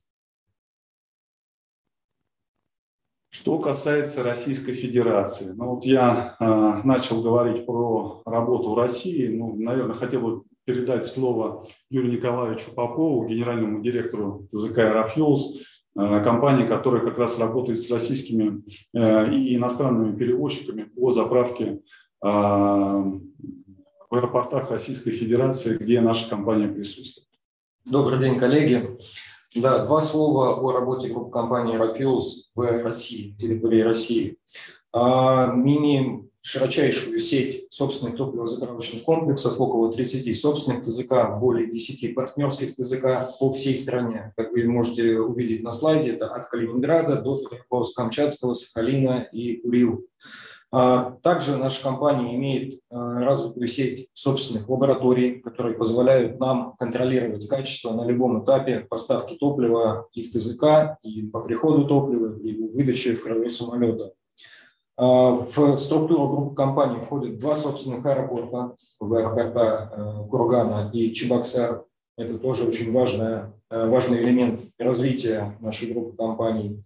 Что 3.37 3.59
касается 3.59 4.23
Российской 4.23 4.71
Федерации, 4.71 5.51
ну 5.57 5.75
вот 5.75 5.85
я 5.85 6.37
э, 6.39 6.81
начал 6.85 7.21
говорить 7.21 7.65
про 7.65 8.21
работу 8.25 8.71
в 8.71 8.77
России, 8.77 9.27
ну, 9.27 9.57
наверное, 9.57 9.93
хотел 9.93 10.21
бы 10.21 10.43
передать 10.63 11.05
слово 11.05 11.65
Юрию 11.89 12.13
Николаевичу 12.13 12.71
Попову, 12.73 13.27
генеральному 13.27 13.83
директору 13.83 14.47
ТЗК 14.53 14.77
«Аэрофьюлс», 14.77 15.57
э, 15.99 16.23
компании, 16.23 16.65
которая 16.65 17.05
как 17.05 17.17
раз 17.17 17.37
работает 17.37 17.77
с 17.77 17.91
российскими 17.91 18.63
э, 18.93 19.33
и 19.33 19.57
иностранными 19.57 20.15
перевозчиками 20.15 20.83
по 20.83 21.11
заправке 21.11 21.65
э, 21.65 22.27
в 22.29 23.21
аэропортах 24.11 24.71
Российской 24.71 25.11
Федерации, 25.11 25.75
где 25.77 25.99
наша 25.99 26.29
компания 26.29 26.69
присутствует. 26.69 27.27
Добрый 27.83 28.17
день, 28.17 28.39
коллеги. 28.39 28.97
Да, 29.55 29.85
два 29.85 30.01
слова 30.01 30.59
о 30.59 30.74
работе 30.74 31.07
группы 31.07 31.31
компании 31.31 31.77
Aerofuels 31.77 32.50
в 32.55 32.83
России, 32.83 33.38
территории 33.39 33.79
России. 33.79 34.38
А, 34.91 35.47
мы 35.53 35.77
имеем 35.77 36.29
широчайшую 36.41 37.21
сеть 37.21 37.65
собственных 37.69 38.17
топливозаправочных 38.17 39.03
комплексов, 39.03 39.59
около 39.59 39.93
30 39.93 40.38
собственных 40.38 40.83
ТЗК, 40.83 41.39
более 41.39 41.71
10 41.71 42.13
партнерских 42.13 42.75
ТЗК 42.75 43.29
по 43.39 43.53
всей 43.53 43.77
стране. 43.77 44.33
Как 44.35 44.51
вы 44.51 44.65
можете 44.65 45.21
увидеть 45.21 45.63
на 45.63 45.71
слайде, 45.71 46.12
это 46.12 46.27
от 46.27 46.50
Калининграда 46.50 47.21
до 47.21 47.39
Петропавловска-Камчатского, 47.39 48.53
Сахалина 48.53 49.25
и 49.31 49.62
Урил. 49.65 50.05
А, 50.72 51.17
также 51.22 51.57
наша 51.57 51.81
компания 51.81 52.36
имеет 52.36 52.79
а, 52.89 53.24
развитую 53.24 53.67
сеть 53.67 54.10
собственных 54.13 54.67
лабораторий, 54.67 55.39
которые 55.39 55.77
позволяют 55.77 56.39
нам 56.39 56.75
контролировать 56.77 57.48
качество 57.48 57.93
на 57.93 58.05
любом 58.05 58.43
этапе 58.43 58.81
поставки 58.81 59.36
топлива 59.36 60.07
и 60.13 60.24
в 60.24 60.31
ТЗК, 60.31 60.98
и 61.03 61.24
по 61.27 61.41
приходу 61.41 61.86
топлива, 61.86 62.38
и 62.39 62.57
выдаче 62.74 63.15
в 63.15 63.24
крыло 63.24 63.48
самолета. 63.50 64.13
А, 64.98 65.31
в 65.31 65.77
структуру 65.77 66.29
группы 66.29 66.55
компаний 66.55 67.00
входят 67.00 67.38
два 67.38 67.55
собственных 67.55 68.05
аэропорта, 68.05 68.75
э, 69.01 70.27
Кургана 70.29 70.89
и 70.93 71.13
Чебоксар. 71.13 71.84
Это 72.17 72.38
тоже 72.38 72.65
очень 72.65 72.93
важный, 72.93 73.51
э, 73.69 73.89
важный 73.89 74.24
элемент 74.24 74.62
развития 74.79 75.57
нашей 75.60 75.91
группы 75.91 76.15
компаний. 76.15 76.81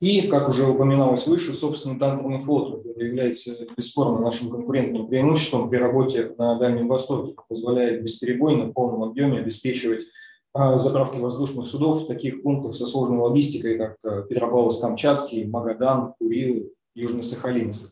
И, 0.00 0.28
как 0.28 0.48
уже 0.48 0.66
упоминалось 0.66 1.26
выше, 1.26 1.52
собственно, 1.52 1.98
танкерный 1.98 2.40
флот, 2.40 2.84
является 2.96 3.52
бесспорно 3.76 4.20
нашим 4.20 4.50
конкурентным 4.50 5.06
преимуществом 5.06 5.68
при 5.68 5.78
работе 5.78 6.34
на 6.38 6.56
Дальнем 6.56 6.88
Востоке, 6.88 7.34
позволяет 7.48 8.02
бесперебойно 8.02 8.66
в 8.66 8.72
полном 8.72 9.02
объеме 9.02 9.38
обеспечивать 9.38 10.06
а, 10.52 10.78
заправки 10.78 11.16
воздушных 11.16 11.66
судов 11.66 12.02
в 12.02 12.06
таких 12.06 12.42
пунктах 12.42 12.74
со 12.74 12.86
сложной 12.86 13.18
логистикой, 13.18 13.76
как 13.76 13.96
э, 14.04 14.24
Петропавловск-Камчатский, 14.30 15.46
Магадан, 15.46 16.14
Курил, 16.18 16.70
Южно-Сахалинцев. 16.94 17.90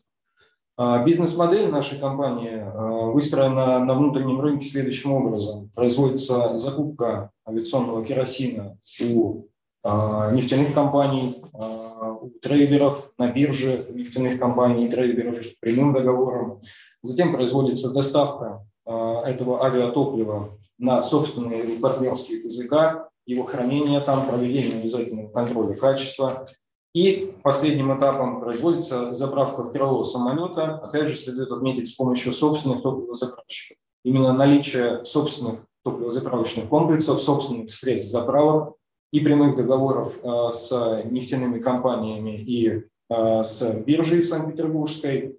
А, 0.75 1.03
бизнес-модель 1.03 1.69
нашей 1.69 1.99
компании 1.99 2.57
а, 2.57 3.11
выстроена 3.11 3.83
на 3.85 3.93
внутреннем 3.93 4.39
рынке 4.39 4.67
следующим 4.67 5.11
образом. 5.11 5.69
Производится 5.75 6.57
закупка 6.57 7.31
авиационного 7.47 8.03
керосина 8.03 8.77
у 9.01 9.41
а, 9.41 9.52
нефтяных 9.85 10.73
компаний, 10.73 11.43
а, 11.53 12.11
у 12.11 12.29
трейдеров 12.41 13.11
на 13.17 13.29
бирже 13.29 13.85
нефтяных 13.89 14.39
компаний 14.39 14.85
и 14.85 14.89
трейдеров 14.89 15.45
прямым 15.59 15.93
договором. 15.93 16.61
Затем 17.01 17.33
производится 17.33 17.93
доставка 17.93 18.65
а, 18.85 19.23
этого 19.23 19.65
авиатоплива 19.65 20.57
на 20.77 21.01
собственные 21.01 21.79
партнерские 21.79 22.41
ТЗК, 22.41 23.09
его 23.25 23.43
хранение 23.43 23.99
там, 23.99 24.27
проведение 24.27 24.79
обязательного 24.79 25.29
контроля 25.29 25.75
качества. 25.75 26.47
И 26.93 27.33
последним 27.41 27.97
этапом 27.97 28.39
производится 28.39 29.13
заправка 29.13 29.63
в 29.63 29.71
крыло 29.71 30.03
самолета, 30.03 30.75
опять 30.77 31.07
же, 31.07 31.15
следует 31.15 31.51
отметить 31.51 31.87
с 31.87 31.93
помощью 31.93 32.31
собственных 32.31 32.83
топливозаправщиков. 32.83 33.77
Именно 34.05 34.33
наличие 34.33 35.03
собственных 35.03 35.65
топливозаправочных 35.83 36.69
комплексов, 36.69 37.21
собственных 37.21 37.71
средств 37.71 38.11
заправок 38.11 38.75
и 39.13 39.19
прямых 39.19 39.55
договоров 39.55 40.17
э, 40.23 40.51
с 40.51 41.03
нефтяными 41.05 41.59
компаниями 41.59 42.35
и 42.35 42.67
э, 43.09 43.43
с 43.43 43.71
биржей 43.85 44.23
Санкт-Петербургской 44.23 45.37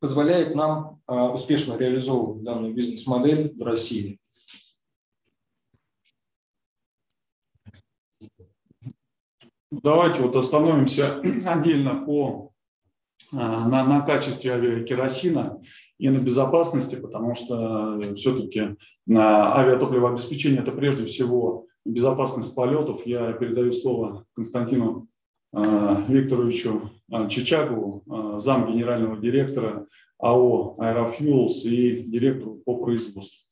позволяет 0.00 0.56
нам 0.56 1.00
э, 1.06 1.14
успешно 1.14 1.78
реализовывать 1.78 2.42
данную 2.42 2.74
бизнес-модель 2.74 3.54
в 3.56 3.62
России. 3.62 4.18
Давайте 9.70 10.20
вот 10.20 10.34
остановимся 10.34 11.20
отдельно 11.46 12.04
по, 12.04 12.50
на, 13.30 13.84
на 13.84 14.00
качестве 14.00 14.54
авиакеросина 14.54 15.62
и 15.98 16.08
на 16.08 16.18
безопасности, 16.18 16.96
потому 16.96 17.36
что 17.36 18.00
все-таки 18.16 18.76
авиатопливообеспечение– 19.08 20.62
это 20.62 20.72
прежде 20.72 21.06
всего 21.06 21.68
безопасность 21.84 22.54
полетов, 22.54 23.06
я 23.06 23.32
передаю 23.32 23.72
слово 23.72 24.26
Константину 24.34 25.08
э, 25.52 26.04
Викторовичу 26.08 26.90
э, 27.10 27.28
Чичагову, 27.28 28.02
э, 28.06 28.40
зам 28.40 28.72
генерального 28.72 29.16
директора 29.16 29.86
АО 30.18 30.76
«Аэрофьюлс» 30.78 31.64
и 31.64 32.02
директору 32.02 32.62
по 32.64 32.76
производству. 32.76 33.42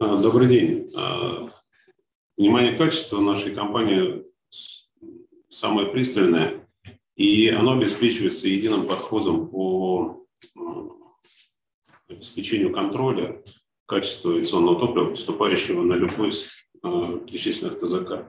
Добрый 0.00 0.46
день. 0.46 0.92
Внимание 2.36 2.72
качества 2.76 3.20
нашей 3.20 3.52
компании 3.52 4.24
самое 5.50 5.88
пристальное, 5.88 6.68
и 7.16 7.48
оно 7.48 7.72
обеспечивается 7.72 8.46
единым 8.46 8.86
подходом 8.86 9.48
по 9.48 10.24
обеспечению 12.08 12.72
контроля 12.72 13.42
качества 13.86 14.32
авиационного 14.32 14.78
топлива, 14.78 15.10
поступающего 15.10 15.82
на 15.82 15.94
любой 15.94 16.32
перечисленных 16.82 17.78
ТЗК. 17.78 18.26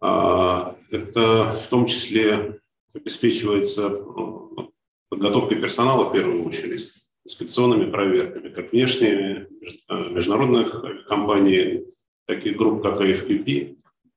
А, 0.00 0.76
это 0.90 1.56
в 1.56 1.68
том 1.68 1.86
числе 1.86 2.60
обеспечивается 2.94 3.90
ну, 3.90 4.72
подготовкой 5.08 5.60
персонала 5.60 6.08
в 6.08 6.12
первую 6.12 6.44
очередь, 6.44 6.90
инспекционными 7.24 7.90
проверками, 7.90 8.48
как 8.48 8.72
внешними, 8.72 9.48
международных 9.88 11.06
компаний, 11.06 11.84
таких 12.26 12.56
групп, 12.56 12.82
как 12.82 13.00
IFQP, 13.00 13.76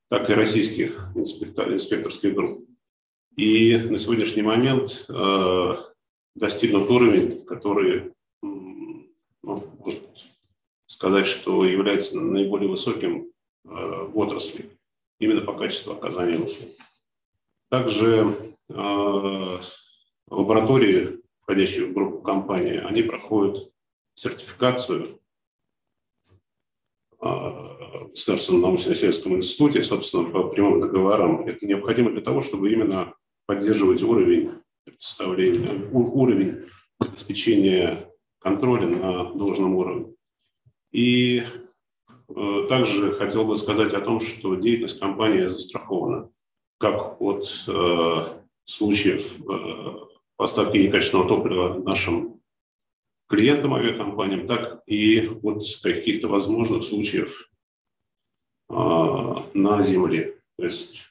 так 0.09 0.29
и 0.29 0.33
российских 0.33 1.09
инспекторских 1.15 2.33
групп. 2.33 2.67
И 3.37 3.77
на 3.77 3.97
сегодняшний 3.97 4.43
момент 4.43 5.07
достигнут 6.35 6.89
уровень, 6.89 7.43
который, 7.45 8.13
ну, 8.41 9.09
может 9.43 10.01
сказать, 11.01 11.25
что 11.25 11.65
является 11.65 12.21
наиболее 12.21 12.69
высоким 12.69 13.31
э, 13.65 13.69
в 13.69 14.15
отрасли, 14.19 14.69
именно 15.17 15.41
по 15.41 15.53
качеству 15.53 15.93
оказания 15.93 16.37
услуг. 16.37 16.69
Также 17.71 18.55
э, 18.69 19.59
лаборатории, 20.29 21.19
входящие 21.41 21.87
в 21.87 21.93
группу 21.93 22.21
компании, 22.21 22.77
они 22.77 23.01
проходят 23.01 23.63
сертификацию 24.13 25.19
э, 27.19 27.25
в 27.25 28.09
Государственном 28.11 28.61
научно-исследовательском 28.61 29.37
институте, 29.37 29.81
собственно, 29.81 30.29
по 30.29 30.49
прямым 30.49 30.81
договорам. 30.81 31.47
Это 31.47 31.65
необходимо 31.65 32.11
для 32.11 32.21
того, 32.21 32.41
чтобы 32.41 32.71
именно 32.71 33.15
поддерживать 33.47 34.03
уровень 34.03 34.51
представления, 34.85 35.89
уровень 35.91 36.69
обеспечения 36.99 38.07
контроля 38.37 38.85
на 38.85 39.33
должном 39.33 39.77
уровне. 39.77 40.13
И 40.91 41.43
э, 42.29 42.65
также 42.69 43.13
хотел 43.13 43.45
бы 43.45 43.55
сказать 43.55 43.93
о 43.93 44.01
том, 44.01 44.19
что 44.19 44.55
деятельность 44.55 44.99
компании 44.99 45.47
застрахована 45.47 46.29
как 46.77 47.21
от 47.21 47.45
э, 47.67 48.41
случаев 48.65 49.37
э, 49.39 50.05
поставки 50.35 50.77
некачественного 50.77 51.29
топлива 51.29 51.81
нашим 51.83 52.41
клиентам 53.29 53.75
авиакомпаниям, 53.75 54.47
так 54.47 54.81
и 54.87 55.29
от 55.43 55.63
каких-то 55.83 56.27
возможных 56.27 56.83
случаев 56.83 57.49
э, 58.69 58.73
на 59.53 59.81
земле. 59.81 60.39
То 60.57 60.65
есть 60.65 61.07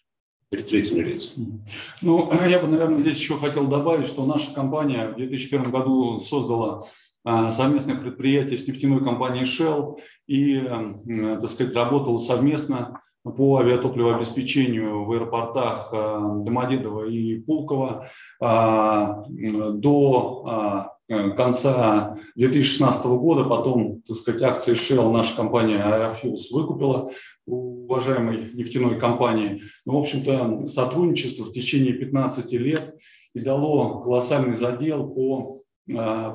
перед 0.50 0.66
третьими 0.68 1.04
лицами. 1.04 1.64
Ну, 2.02 2.30
я 2.46 2.58
бы, 2.58 2.66
наверное, 2.66 2.98
здесь 2.98 3.18
еще 3.18 3.38
хотел 3.38 3.68
добавить, 3.68 4.08
что 4.08 4.26
наша 4.26 4.52
компания 4.52 5.08
в 5.08 5.16
2001 5.16 5.70
году 5.70 6.20
создала 6.20 6.84
а, 7.24 7.50
совместное 7.50 7.96
предприятие 7.96 8.58
с 8.58 8.66
нефтяной 8.66 9.04
компанией 9.04 9.44
Shell 9.44 9.98
и, 10.26 10.60
так 10.60 11.48
сказать, 11.48 11.74
работала 11.74 12.18
совместно 12.18 13.02
по 13.22 13.58
авиатопливообеспечению 13.58 15.04
в 15.04 15.12
аэропортах 15.12 15.90
а, 15.92 16.38
Домодедово 16.38 17.06
и 17.08 17.38
Пулково 17.40 18.08
а, 18.40 19.24
до 19.28 20.96
конца 21.36 22.16
2016 22.36 23.04
года. 23.06 23.44
Потом, 23.44 24.00
так 24.06 24.16
сказать, 24.16 24.42
акции 24.42 24.74
Shell 24.74 25.12
наша 25.12 25.36
компания 25.36 25.78
Aerofuels 25.78 26.52
выкупила 26.52 27.10
у 27.46 27.84
уважаемой 27.84 28.52
нефтяной 28.54 28.98
компании. 28.98 29.62
Ну, 29.84 29.94
в 29.94 30.00
общем-то, 30.00 30.68
сотрудничество 30.68 31.44
в 31.44 31.52
течение 31.52 31.92
15 31.92 32.52
лет 32.52 32.94
и 33.34 33.40
дало 33.40 34.00
колоссальный 34.00 34.54
задел 34.54 35.08
по 35.08 35.59
Э, 35.59 35.59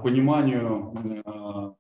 пониманию, 0.04 0.94
э, 1.26 1.72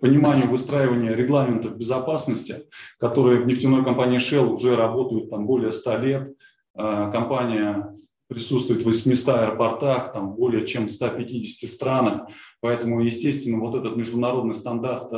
пониманию 0.00 0.48
выстраивания 0.48 1.14
регламентов 1.14 1.76
безопасности, 1.76 2.66
которые 2.98 3.40
в 3.40 3.46
нефтяной 3.46 3.84
компании 3.84 4.18
Shell 4.18 4.48
уже 4.48 4.76
работают 4.76 5.30
там 5.30 5.46
более 5.46 5.72
100 5.72 5.96
лет. 5.98 6.34
Э, 6.74 7.10
компания 7.12 7.94
присутствует 8.28 8.82
в 8.82 8.86
800 8.86 9.28
аэропортах, 9.34 10.12
там 10.12 10.34
более 10.34 10.66
чем 10.66 10.86
в 10.86 10.90
150 10.90 11.68
странах. 11.68 12.28
Поэтому, 12.60 13.00
естественно, 13.00 13.58
вот 13.58 13.74
этот 13.74 13.96
международный 13.96 14.54
стандарт 14.54 15.10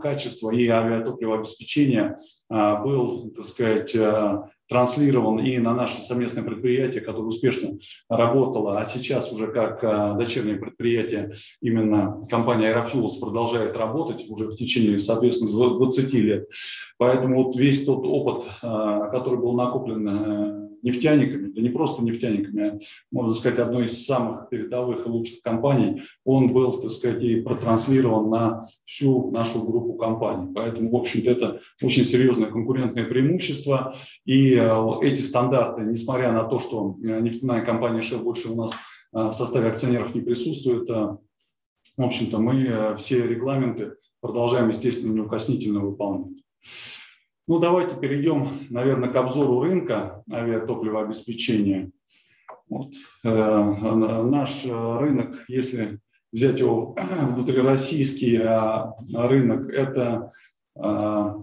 качества 0.00 0.50
и 0.50 0.66
авиатопливообеспечения 0.68 2.16
был, 2.48 3.30
так 3.36 3.44
сказать, 3.44 3.94
транслирован 4.68 5.38
и 5.38 5.58
на 5.58 5.74
наше 5.74 6.00
совместное 6.02 6.44
предприятие, 6.44 7.02
которое 7.02 7.26
успешно 7.26 7.78
работало, 8.08 8.78
а 8.78 8.86
сейчас 8.86 9.32
уже 9.32 9.48
как 9.48 9.82
а, 9.84 10.14
дочернее 10.14 10.56
предприятие 10.56 11.32
именно 11.60 12.20
компания 12.30 12.72
Aerofuels 12.72 13.20
продолжает 13.20 13.76
работать 13.76 14.28
уже 14.28 14.46
в 14.46 14.56
течение, 14.56 14.98
соответственно, 14.98 15.52
20 15.52 16.12
лет. 16.14 16.48
Поэтому 16.96 17.44
вот 17.44 17.56
весь 17.56 17.84
тот 17.84 18.06
опыт, 18.06 18.44
а, 18.62 19.08
который 19.08 19.38
был 19.38 19.54
накоплен 19.54 20.08
э, 20.08 20.63
нефтяниками, 20.84 21.50
да 21.50 21.62
не 21.62 21.70
просто 21.70 22.04
нефтяниками, 22.04 22.62
а, 22.62 22.78
можно 23.10 23.32
сказать, 23.32 23.58
одной 23.58 23.86
из 23.86 24.04
самых 24.04 24.50
передовых 24.50 25.06
и 25.06 25.08
лучших 25.08 25.40
компаний, 25.40 26.02
он 26.24 26.52
был, 26.52 26.80
так 26.80 26.90
сказать, 26.90 27.22
и 27.22 27.40
протранслирован 27.40 28.28
на 28.28 28.66
всю 28.84 29.30
нашу 29.30 29.64
группу 29.64 29.94
компаний. 29.94 30.52
Поэтому, 30.54 30.90
в 30.90 30.96
общем-то, 30.96 31.30
это 31.30 31.60
очень 31.82 32.04
серьезное 32.04 32.50
конкурентное 32.50 33.04
преимущество. 33.04 33.96
И 34.26 34.54
э, 34.54 34.70
эти 35.02 35.22
стандарты, 35.22 35.82
несмотря 35.82 36.32
на 36.32 36.44
то, 36.44 36.60
что 36.60 36.96
э, 37.02 37.20
нефтяная 37.20 37.64
компания 37.64 38.00
Shell 38.00 38.22
больше 38.22 38.50
у 38.50 38.56
нас 38.56 38.72
э, 38.72 38.76
в 39.12 39.32
составе 39.32 39.68
акционеров 39.68 40.14
не 40.14 40.20
присутствует, 40.20 40.88
в 40.88 42.02
общем-то, 42.02 42.38
мы 42.38 42.94
все 42.98 43.24
регламенты 43.24 43.92
продолжаем, 44.20 44.68
естественно, 44.68 45.14
неукоснительно 45.14 45.78
выполнять. 45.78 46.42
Ну, 47.46 47.58
давайте 47.58 47.94
перейдем, 47.94 48.66
наверное, 48.70 49.10
к 49.10 49.16
обзору 49.16 49.60
рынка 49.60 50.22
авиатопливообеспечения. 50.32 51.90
Вот. 52.70 52.94
Э, 53.22 53.28
наш 54.22 54.64
рынок, 54.64 55.44
если 55.48 55.98
взять 56.32 56.58
его 56.58 56.96
внутрироссийский 57.34 58.40
а 58.42 58.94
рынок, 59.12 59.68
это 59.68 60.30
э, 60.74 61.34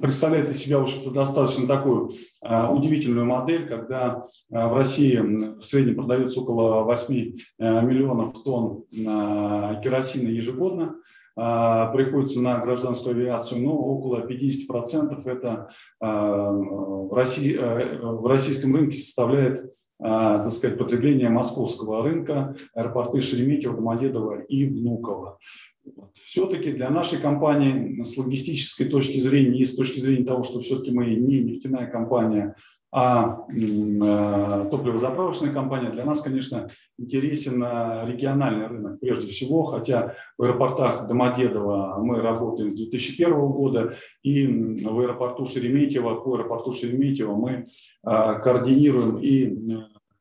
представляет 0.00 0.50
из 0.50 0.58
себя, 0.58 0.78
в 0.78 0.84
общем-то, 0.84 1.10
достаточно 1.10 1.66
такую 1.66 2.12
э, 2.44 2.66
удивительную 2.68 3.26
модель, 3.26 3.66
когда 3.66 4.22
в 4.50 4.76
России 4.76 5.16
в 5.16 5.62
среднем 5.62 5.96
продается 5.96 6.42
около 6.42 6.84
8 6.84 7.14
миллионов 7.58 8.40
тонн 8.44 8.84
керосина 8.92 10.28
ежегодно, 10.28 10.94
приходится 11.34 12.40
на 12.40 12.58
гражданскую 12.58 13.16
авиацию, 13.16 13.62
но 13.62 13.76
около 13.76 14.26
50% 14.26 15.22
это 15.26 15.70
а, 16.00 16.50
в, 16.52 17.12
России, 17.14 17.56
э, 17.58 17.98
в 18.00 18.26
российском 18.26 18.74
рынке 18.74 18.98
составляет 18.98 19.72
а, 20.02 20.42
так 20.42 20.52
сказать, 20.52 20.78
потребление 20.78 21.28
московского 21.28 22.02
рынка, 22.02 22.56
аэропорты 22.74 23.20
Шереметьево, 23.20 23.76
Домодедово 23.76 24.40
и 24.40 24.66
Внуково. 24.66 25.38
Все-таки 26.14 26.72
для 26.72 26.88
нашей 26.88 27.18
компании 27.18 28.02
с 28.02 28.16
логистической 28.16 28.86
точки 28.86 29.18
зрения 29.18 29.60
и 29.60 29.66
с 29.66 29.76
точки 29.76 30.00
зрения 30.00 30.24
того, 30.24 30.42
что 30.42 30.60
все-таки 30.60 30.90
мы 30.90 31.06
не 31.06 31.40
нефтяная 31.40 31.90
компания, 31.90 32.54
а 32.92 33.46
э, 33.48 34.68
топливозаправочная 34.70 35.52
компания, 35.52 35.90
для 35.90 36.04
нас, 36.04 36.22
конечно, 36.22 36.68
интересен 36.98 37.62
э, 37.62 38.04
региональный 38.08 38.66
рынок 38.66 38.98
прежде 38.98 39.28
всего, 39.28 39.62
хотя 39.62 40.16
в 40.36 40.42
аэропортах 40.42 41.06
Домодедово 41.06 41.98
мы 42.02 42.20
работаем 42.20 42.72
с 42.72 42.74
2001 42.74 43.32
года, 43.32 43.94
и 44.24 44.46
в 44.46 44.98
аэропорту 44.98 45.46
Шереметьево, 45.46 46.16
по 46.16 46.34
аэропорту 46.34 46.72
Шереметьево 46.72 47.36
мы 47.36 47.50
э, 47.50 47.62
координируем 48.02 49.18
и 49.18 49.56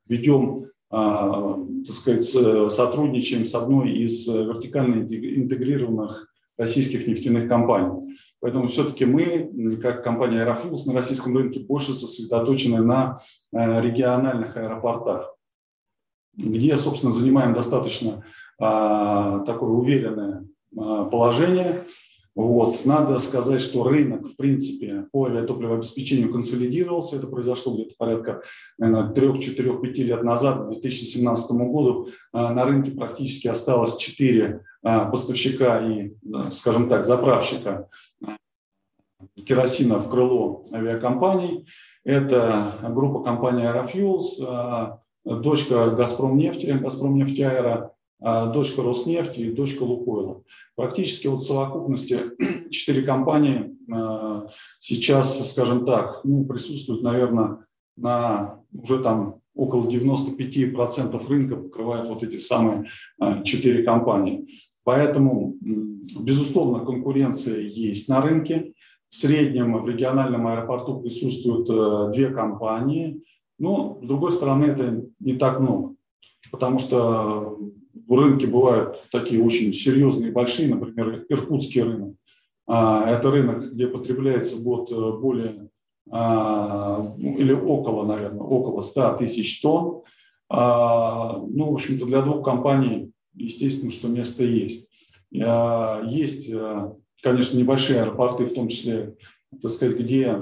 ведем 0.07 0.65
так 0.91 1.93
сказать, 1.93 2.23
сотрудничаем 2.23 3.45
с 3.45 3.53
одной 3.53 3.91
из 3.91 4.27
вертикально 4.27 5.03
интегрированных 5.03 6.28
российских 6.59 7.07
нефтяных 7.07 7.47
компаний. 7.47 8.15
Поэтому 8.41 8.67
все-таки 8.67 9.05
мы, 9.05 9.77
как 9.81 10.03
компания 10.03 10.45
Aerofuels 10.45 10.85
на 10.85 10.93
российском 10.93 11.35
рынке, 11.35 11.61
больше 11.61 11.93
сосредоточены 11.93 12.83
на 12.83 13.17
э, 13.51 13.81
региональных 13.81 14.57
аэропортах, 14.57 15.35
где, 16.35 16.77
собственно, 16.77 17.13
занимаем 17.13 17.53
достаточно 17.53 18.23
а, 18.59 19.39
такое 19.45 19.69
уверенное 19.69 20.45
а, 20.77 21.05
положение. 21.05 21.85
Вот. 22.39 22.85
Надо 22.85 23.19
сказать, 23.19 23.61
что 23.61 23.83
рынок, 23.83 24.25
в 24.25 24.37
принципе, 24.37 25.07
по 25.11 25.25
авиатопливообеспечению 25.25 26.31
консолидировался. 26.31 27.17
Это 27.17 27.27
произошло 27.27 27.73
где-то 27.73 27.95
порядка 27.97 28.41
3-4-5 28.81 29.83
лет 29.95 30.23
назад, 30.23 30.67
к 30.67 30.69
2017 30.69 31.51
году. 31.51 32.07
А, 32.31 32.53
на 32.53 32.63
рынке 32.63 32.91
практически 32.91 33.49
осталось 33.49 33.97
4 33.97 34.61
а, 34.83 35.09
поставщика 35.09 35.85
и, 35.85 36.13
скажем 36.53 36.87
так, 36.87 37.05
заправщика 37.05 37.89
керосина 39.45 39.99
в 39.99 40.09
крыло 40.09 40.63
авиакомпаний. 40.71 41.67
Это 42.05 42.75
группа 42.87 43.21
компании 43.21 43.69
Aerofuels, 43.69 44.47
а, 44.47 45.01
дочка 45.25 45.89
Газпром 45.89 46.37
нефти, 46.37 46.67
Газпром 46.67 47.15
нефтяэра, 47.15 47.91
дочка 48.21 48.83
Роснефти 48.83 49.39
и 49.39 49.51
дочка 49.51 49.83
Лукойла. 49.83 50.43
Практически 50.75 51.27
вот 51.27 51.41
в 51.41 51.45
совокупности 51.45 52.19
четыре 52.69 53.01
компании 53.03 53.75
а, 53.91 54.47
сейчас, 54.79 55.51
скажем 55.51 55.85
так, 55.85 56.21
ну, 56.23 56.45
присутствуют, 56.45 57.01
наверное, 57.01 57.65
на 57.97 58.61
уже 58.73 58.99
там 58.99 59.41
около 59.55 59.89
95% 59.89 61.27
рынка 61.27 61.55
покрывают 61.55 62.07
вот 62.09 62.23
эти 62.23 62.37
самые 62.37 62.89
а, 63.19 63.41
четыре 63.43 63.83
компании. 63.83 64.47
Поэтому, 64.83 65.55
безусловно, 66.19 66.85
конкуренция 66.85 67.59
есть 67.59 68.09
на 68.09 68.21
рынке. 68.21 68.73
в 69.09 69.15
среднем 69.15 69.81
в 69.81 69.89
региональном 69.89 70.47
аэропорту 70.47 71.01
присутствуют 71.01 72.13
две 72.13 72.29
компании. 72.29 73.21
Но, 73.57 73.99
с 74.01 74.07
другой 74.07 74.31
стороны, 74.31 74.65
это 74.65 75.03
не 75.19 75.33
так 75.33 75.59
много, 75.59 75.95
потому 76.51 76.79
что 76.79 77.59
в 77.93 78.13
рынке 78.13 78.47
бывают 78.47 79.03
такие 79.11 79.43
очень 79.43 79.73
серьезные, 79.73 80.31
большие, 80.31 80.73
например, 80.73 81.25
иркутский 81.29 81.81
рынок. 81.81 82.15
А, 82.67 83.09
это 83.09 83.31
рынок, 83.31 83.71
где 83.71 83.87
потребляется 83.87 84.61
год 84.61 84.91
более 85.19 85.69
а, 86.11 87.03
ну, 87.17 87.37
или 87.37 87.51
около, 87.51 88.05
наверное, 88.05 88.41
около 88.41 88.81
100 88.81 89.17
тысяч 89.17 89.61
тонн. 89.61 90.03
А, 90.49 91.37
ну, 91.37 91.71
в 91.71 91.73
общем-то, 91.73 92.05
для 92.05 92.21
двух 92.21 92.43
компаний, 92.43 93.11
естественно, 93.33 93.91
что 93.91 94.07
место 94.07 94.43
есть. 94.43 94.87
Есть, 95.31 96.51
конечно, 97.21 97.55
небольшие 97.55 98.01
аэропорты, 98.01 98.45
в 98.45 98.53
том 98.55 98.67
числе, 98.67 99.15
так 99.61 99.69
сказать, 99.69 99.97
где 99.99 100.41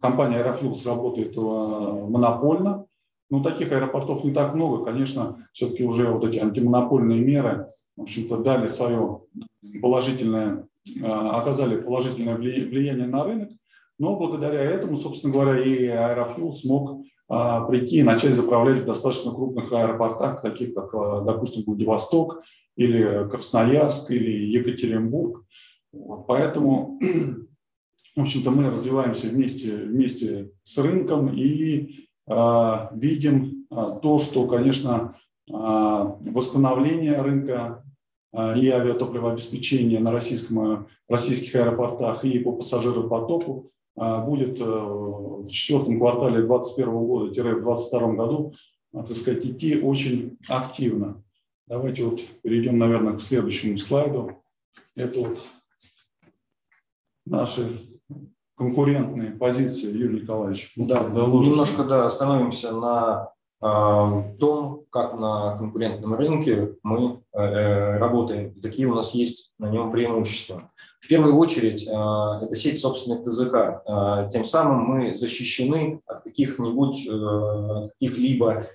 компания 0.00 0.38
Аэрофлюкс 0.38 0.84
работает 0.84 1.36
монопольно. 1.36 2.86
Но 3.34 3.42
таких 3.42 3.72
аэропортов 3.72 4.22
не 4.22 4.32
так 4.32 4.54
много. 4.54 4.84
Конечно, 4.84 5.48
все-таки 5.52 5.82
уже 5.82 6.08
вот 6.08 6.24
эти 6.24 6.38
антимонопольные 6.38 7.20
меры, 7.20 7.66
в 7.96 8.02
общем-то, 8.02 8.36
дали 8.38 8.68
свое 8.68 9.22
положительное, 9.82 10.68
оказали 11.02 11.80
положительное 11.80 12.36
влияние 12.36 13.08
на 13.08 13.24
рынок. 13.24 13.50
Но 13.98 14.14
благодаря 14.14 14.60
этому, 14.60 14.96
собственно 14.96 15.32
говоря, 15.32 15.60
и 15.60 15.84
Аэрофлюл 15.86 16.52
смог 16.52 17.04
а, 17.28 17.62
прийти 17.64 17.96
и 17.96 18.02
начать 18.04 18.34
заправлять 18.34 18.82
в 18.82 18.86
достаточно 18.86 19.32
крупных 19.32 19.72
аэропортах, 19.72 20.40
таких 20.40 20.72
как, 20.72 20.94
а, 20.94 21.22
допустим, 21.22 21.64
Владивосток 21.66 22.44
или 22.76 23.28
Красноярск 23.28 24.12
или 24.12 24.30
Екатеринбург. 24.30 25.44
Вот, 25.92 26.28
поэтому, 26.28 27.00
в 28.16 28.20
общем-то, 28.20 28.52
мы 28.52 28.70
развиваемся 28.70 29.26
вместе, 29.26 29.74
вместе 29.74 30.52
с 30.62 30.78
рынком 30.78 31.34
и 31.34 31.88
а, 31.88 32.13
видим 32.26 33.66
а, 33.70 33.90
то, 33.98 34.18
что, 34.18 34.46
конечно, 34.46 35.16
а, 35.50 36.16
восстановление 36.20 37.20
рынка 37.20 37.84
и 38.34 38.68
авиатопливообеспечения 38.68 40.00
на 40.00 40.10
российском, 40.10 40.88
российских 41.08 41.54
аэропортах 41.54 42.24
и 42.24 42.40
по 42.40 42.50
пассажиропотоку 42.50 43.70
будет 43.94 44.60
э, 44.60 44.64
в 44.64 45.48
четвертом 45.48 46.00
квартале 46.00 46.38
2021 46.38 46.92
года, 46.92 47.30
в 47.30 47.32
2022 47.32 48.12
году, 48.14 48.54
так 48.92 49.08
сказать, 49.10 49.46
идти 49.46 49.80
очень 49.80 50.36
активно. 50.48 51.22
Давайте 51.68 52.04
вот 52.04 52.20
перейдем, 52.42 52.76
наверное, 52.76 53.16
к 53.16 53.22
следующему 53.22 53.78
слайду. 53.78 54.42
Это 54.96 55.20
вот 55.20 55.38
наши 57.24 57.93
конкурентные 58.56 59.32
позиции, 59.32 59.96
Юрий 59.96 60.22
Николаевич. 60.22 60.72
Да, 60.76 61.02
немножко 61.02 61.84
да, 61.84 62.06
остановимся 62.06 62.72
на 62.72 63.30
э, 63.62 64.36
том, 64.38 64.84
как 64.90 65.14
на 65.14 65.56
конкурентном 65.56 66.14
рынке 66.14 66.74
мы 66.82 67.20
э, 67.32 67.98
работаем, 67.98 68.54
какие 68.60 68.86
у 68.86 68.94
нас 68.94 69.14
есть 69.14 69.52
на 69.58 69.68
нем 69.68 69.90
преимущества. 69.90 70.70
В 71.04 71.06
первую 71.06 71.36
очередь, 71.36 71.86
а, 71.86 72.40
это 72.42 72.56
сеть 72.56 72.80
собственных 72.80 73.24
ТЗК. 73.24 73.82
А, 73.86 74.26
тем 74.30 74.46
самым 74.46 74.84
мы 74.84 75.14
защищены 75.14 76.00
от 76.06 76.22
каких-нибудь, 76.22 77.06
э, 77.06 77.88
каких-либо 77.90 78.66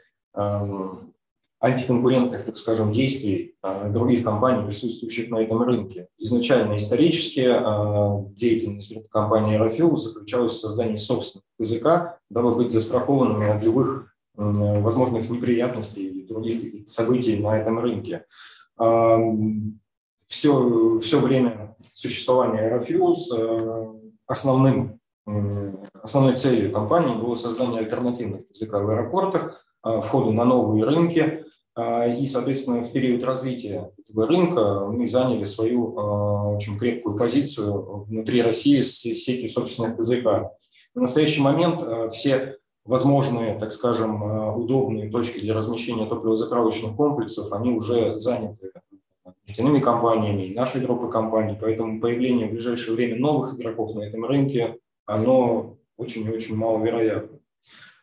антиконкурентных, 1.60 2.46
так 2.46 2.58
скажем, 2.58 2.94
действий 2.94 3.56
а, 3.62 3.90
других 3.90 4.24
компаний, 4.24 4.66
присутствующих 4.66 5.30
на 5.30 5.42
этом 5.42 5.62
рынке. 5.62 6.08
Изначально 6.18 6.78
исторически 6.78 7.42
деятельность 8.38 8.94
компании 9.10 9.60
Aerofuel 9.60 9.96
заключалась 9.96 10.54
в 10.54 10.60
создании 10.60 10.96
собственных 10.96 11.44
ТЗК, 11.60 12.20
дабы 12.30 12.54
быть 12.56 12.72
застрахованными 12.72 13.50
от 13.50 13.64
любых 13.64 14.16
возможных 14.36 15.30
неприятностей 15.30 16.08
и 16.08 16.26
других 16.26 16.88
событий 16.88 17.38
на 17.38 17.58
этом 17.58 17.80
рынке 17.80 18.24
все, 20.30 21.00
все 21.00 21.20
время 21.20 21.76
существования 21.94 22.70
Aerofuels 22.70 24.00
основным, 24.28 25.00
основной 26.02 26.36
целью 26.36 26.72
компании 26.72 27.16
было 27.16 27.36
создание 27.36 27.80
альтернативных 27.80 28.48
ТЗК 28.50 28.74
в 28.74 28.90
аэропортах, 28.90 29.66
входу 29.84 30.32
на 30.32 30.46
новые 30.46 30.86
рынки. 30.86 31.46
Э, 31.80 32.14
и, 32.18 32.26
соответственно, 32.26 32.84
в 32.84 32.92
период 32.92 33.24
развития 33.24 33.92
этого 33.98 34.28
рынка 34.28 34.86
мы 34.92 35.08
заняли 35.08 35.46
свою 35.46 35.94
очень 36.56 36.78
крепкую 36.78 37.18
позицию 37.18 38.06
внутри 38.06 38.42
России 38.42 38.82
с 38.82 39.00
сетью 39.00 39.50
собственных 39.50 39.98
ТЗК. 39.98 40.52
В 40.94 41.00
настоящий 41.00 41.42
момент 41.42 41.82
все 42.12 42.58
возможные, 42.84 43.58
так 43.60 43.72
скажем, 43.72 44.58
удобные 44.58 45.10
точки 45.10 45.40
для 45.40 45.54
размещения 45.54 46.08
топливозаправочных 46.08 46.96
комплексов, 46.96 47.54
они 47.54 47.72
уже 47.72 48.18
заняты 48.18 48.72
нефтяными 49.48 49.80
компаниями, 49.80 50.54
нашей 50.54 50.82
группы 50.82 51.10
компаний. 51.10 51.58
Поэтому 51.60 52.00
появление 52.00 52.48
в 52.48 52.52
ближайшее 52.52 52.96
время 52.96 53.18
новых 53.18 53.56
игроков 53.56 53.96
на 53.96 54.02
этом 54.02 54.26
рынке, 54.26 54.78
оно 55.06 55.78
очень 55.98 56.26
и 56.26 56.30
очень 56.30 56.56
маловероятно. 56.56 57.39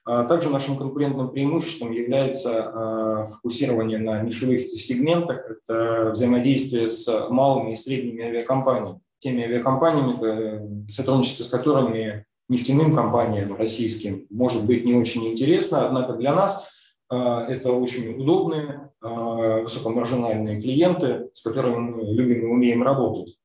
А 0.08 0.22
также 0.22 0.50
нашим 0.50 0.76
конкурентным 0.76 1.30
преимуществом 1.30 1.90
является 1.90 2.62
а, 2.64 3.26
фокусирование 3.26 3.98
на 3.98 4.22
нишевых 4.22 4.60
сегментах, 4.60 5.44
это 5.50 6.10
взаимодействие 6.12 6.88
с 6.88 7.28
малыми 7.28 7.72
и 7.72 7.76
средними 7.76 8.22
авиакомпаниями, 8.22 9.00
теми 9.18 9.42
авиакомпаниями, 9.42 10.86
э, 10.86 10.88
сотрудничество 10.88 11.42
с 11.42 11.48
которыми 11.48 12.24
нефтяным 12.48 12.94
компаниям 12.94 13.56
российским 13.56 14.26
может 14.30 14.64
быть 14.64 14.84
не 14.84 14.94
очень 14.94 15.26
интересно, 15.26 15.86
однако 15.86 16.12
для 16.12 16.32
нас 16.36 16.68
а, 17.08 17.44
это 17.44 17.72
очень 17.72 18.14
удобные, 18.14 18.92
высокомаржинальные 19.00 20.60
клиенты, 20.60 21.30
с 21.32 21.42
которыми 21.42 21.78
мы 21.78 22.02
любим 22.12 22.42
и 22.42 22.46
умеем 22.46 22.82
работать. 22.82 23.36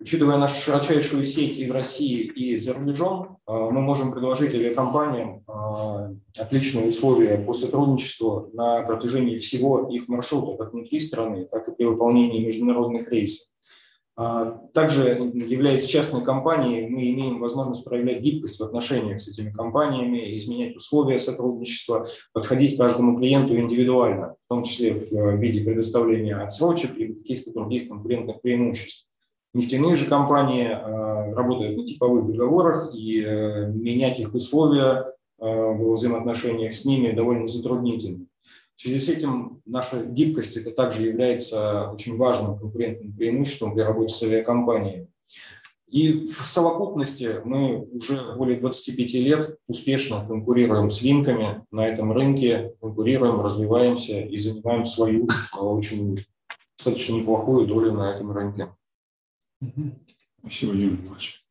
Учитывая 0.00 0.38
нашу 0.38 0.60
широчайшую 0.60 1.24
сеть 1.24 1.58
и 1.58 1.68
в 1.68 1.72
России, 1.72 2.22
и 2.22 2.56
за 2.56 2.74
рубежом, 2.74 3.38
а, 3.46 3.70
мы 3.70 3.80
можем 3.80 4.12
предложить 4.12 4.54
авиакомпаниям 4.54 5.44
отличные 6.38 6.88
условия 6.88 7.38
по 7.38 7.52
сотрудничеству 7.52 8.50
на 8.52 8.82
протяжении 8.82 9.36
всего 9.36 9.88
их 9.88 10.08
маршрута, 10.08 10.56
как 10.56 10.72
внутри 10.72 11.00
страны, 11.00 11.46
так 11.50 11.68
и 11.68 11.72
при 11.72 11.84
выполнении 11.84 12.44
международных 12.44 13.10
рейсов. 13.10 13.50
А, 14.22 14.60
также, 14.74 15.32
являясь 15.34 15.86
частной 15.86 16.22
компанией, 16.22 16.86
мы 16.88 17.10
имеем 17.10 17.40
возможность 17.40 17.84
проявлять 17.84 18.20
гибкость 18.20 18.60
в 18.60 18.62
отношениях 18.62 19.18
с 19.18 19.28
этими 19.28 19.50
компаниями, 19.50 20.36
изменять 20.36 20.76
условия 20.76 21.18
сотрудничества, 21.18 22.06
подходить 22.34 22.76
каждому 22.76 23.18
клиенту 23.18 23.58
индивидуально, 23.58 24.34
в 24.44 24.48
том 24.50 24.64
числе 24.64 24.92
в 24.92 25.36
виде 25.36 25.64
предоставления 25.64 26.36
отсрочек 26.36 26.98
и 26.98 27.14
каких-то 27.14 27.52
других 27.52 27.88
конкурентных 27.88 28.42
преимуществ. 28.42 29.06
Нефтяные 29.52 29.96
же 29.96 30.06
компании 30.06 30.68
а, 30.70 31.34
работают 31.34 31.76
на 31.76 31.86
типовых 31.86 32.26
договорах, 32.26 32.94
и 32.94 33.20
э, 33.20 33.66
менять 33.72 34.20
их 34.20 34.34
условия 34.34 35.12
а, 35.38 35.72
в 35.72 35.94
взаимоотношениях 35.94 36.72
с 36.72 36.84
ними 36.84 37.10
довольно 37.10 37.48
затруднительно. 37.48 38.26
В 38.76 38.82
связи 38.82 38.98
с 38.98 39.08
этим 39.08 39.60
наша 39.66 40.04
гибкость 40.04 40.56
это 40.56 40.70
также 40.70 41.02
является 41.02 41.90
очень 41.90 42.16
важным 42.16 42.58
конкурентным 42.58 43.12
преимуществом 43.12 43.74
для 43.74 43.86
работы 43.86 44.14
с 44.14 44.22
авиакомпаниями. 44.22 45.08
И 45.90 46.28
в 46.28 46.46
совокупности 46.46 47.40
мы 47.44 47.80
уже 47.92 48.36
более 48.36 48.60
25 48.60 49.14
лет 49.14 49.58
успешно 49.66 50.24
конкурируем 50.24 50.92
с 50.92 51.02
линками 51.02 51.64
на 51.72 51.88
этом 51.88 52.12
рынке, 52.12 52.74
конкурируем, 52.80 53.40
развиваемся 53.40 54.20
и 54.20 54.38
занимаем 54.38 54.84
свою 54.84 55.28
а, 55.52 55.64
очень 55.64 56.20
достаточно 56.78 57.16
неплохую 57.16 57.66
долю 57.66 57.92
на 57.92 58.14
этом 58.14 58.30
рынке. 58.30 58.68
Юрий 59.60 60.90
Николаевич. 60.92 61.44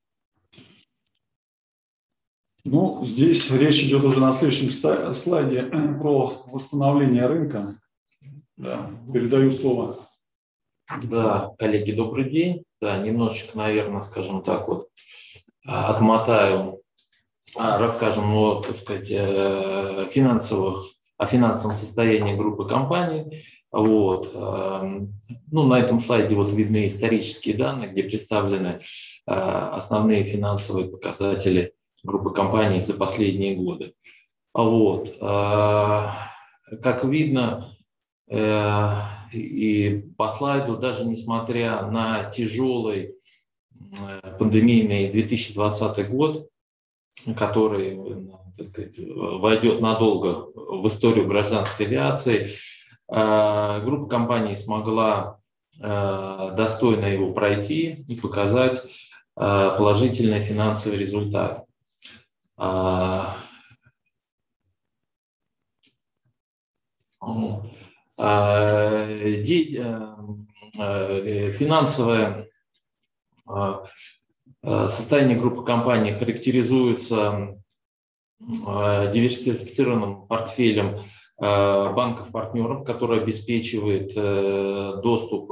Ну, 2.66 3.06
здесь 3.06 3.50
речь 3.52 3.84
идет 3.84 4.04
уже 4.04 4.20
на 4.20 4.32
следующем 4.32 4.70
слайде 5.14 5.64
про 6.00 6.44
восстановление 6.48 7.26
рынка. 7.26 7.80
Да, 8.58 8.92
передаю 9.14 9.52
слово. 9.52 10.00
Да, 11.04 11.52
коллеги, 11.58 11.92
добрый 11.92 12.30
день. 12.30 12.64
Да, 12.82 12.98
немножечко, 12.98 13.58
наверное, 13.58 14.02
скажем 14.02 14.44
так, 14.44 14.68
вот 14.68 14.90
а, 15.66 15.94
отмотаю, 15.94 16.82
а, 17.56 17.78
расскажем, 17.78 18.30
ну, 18.30 18.62
так 18.62 18.76
сказать, 18.76 19.10
э, 19.12 20.08
финансовых, 20.12 20.86
о 21.18 21.28
финансовом 21.28 21.76
состоянии 21.76 22.36
группы 22.36 22.68
компаний. 22.68 23.46
Вот. 23.72 24.32
Эм, 24.34 25.14
ну, 25.52 25.68
на 25.68 25.80
этом 25.80 26.00
слайде 26.00 26.36
вот 26.36 26.52
видны 26.52 26.88
исторические 26.88 27.56
данные, 27.56 27.90
где 27.90 28.04
представлены 28.04 28.68
э, 28.68 28.80
основные 29.32 30.24
финансовые 30.26 30.90
показатели 30.90 31.74
группы 32.04 32.32
компаний 32.32 32.82
за 32.82 32.96
последние 32.96 33.56
годы. 33.56 33.94
Вот. 34.54 35.16
А, 35.22 36.32
как 36.82 37.04
видно, 37.04 37.76
э, 38.28 38.92
и 39.34 40.04
по 40.18 40.30
слайду, 40.30 40.78
даже 40.78 41.06
несмотря 41.06 41.86
на 41.86 42.24
тяжелый 42.32 43.16
пандемийный 44.40 45.10
2020 45.10 46.10
год, 46.10 46.50
который 47.38 48.00
так 48.58 48.66
сказать, 48.66 48.96
войдет 48.98 49.80
надолго 49.80 50.48
в 50.56 50.86
историю 50.88 51.28
гражданской 51.28 51.86
авиации, 51.86 52.52
группа 53.10 54.08
компаний 54.08 54.56
смогла 54.56 55.40
достойно 55.78 57.06
его 57.06 57.34
пройти 57.34 58.06
и 58.08 58.16
показать 58.16 58.84
положительный 59.36 60.44
финансовый 60.44 60.98
результат. 60.98 61.66
Финансовое 71.58 72.50
состояние 74.62 75.38
группы 75.38 75.64
компаний 75.64 76.12
характеризуется 76.14 77.56
диверсифицированным 78.40 80.28
портфелем 80.28 81.00
банков-партнеров, 81.40 82.84
который 82.86 83.22
обеспечивает 83.22 84.14
доступ, 85.02 85.52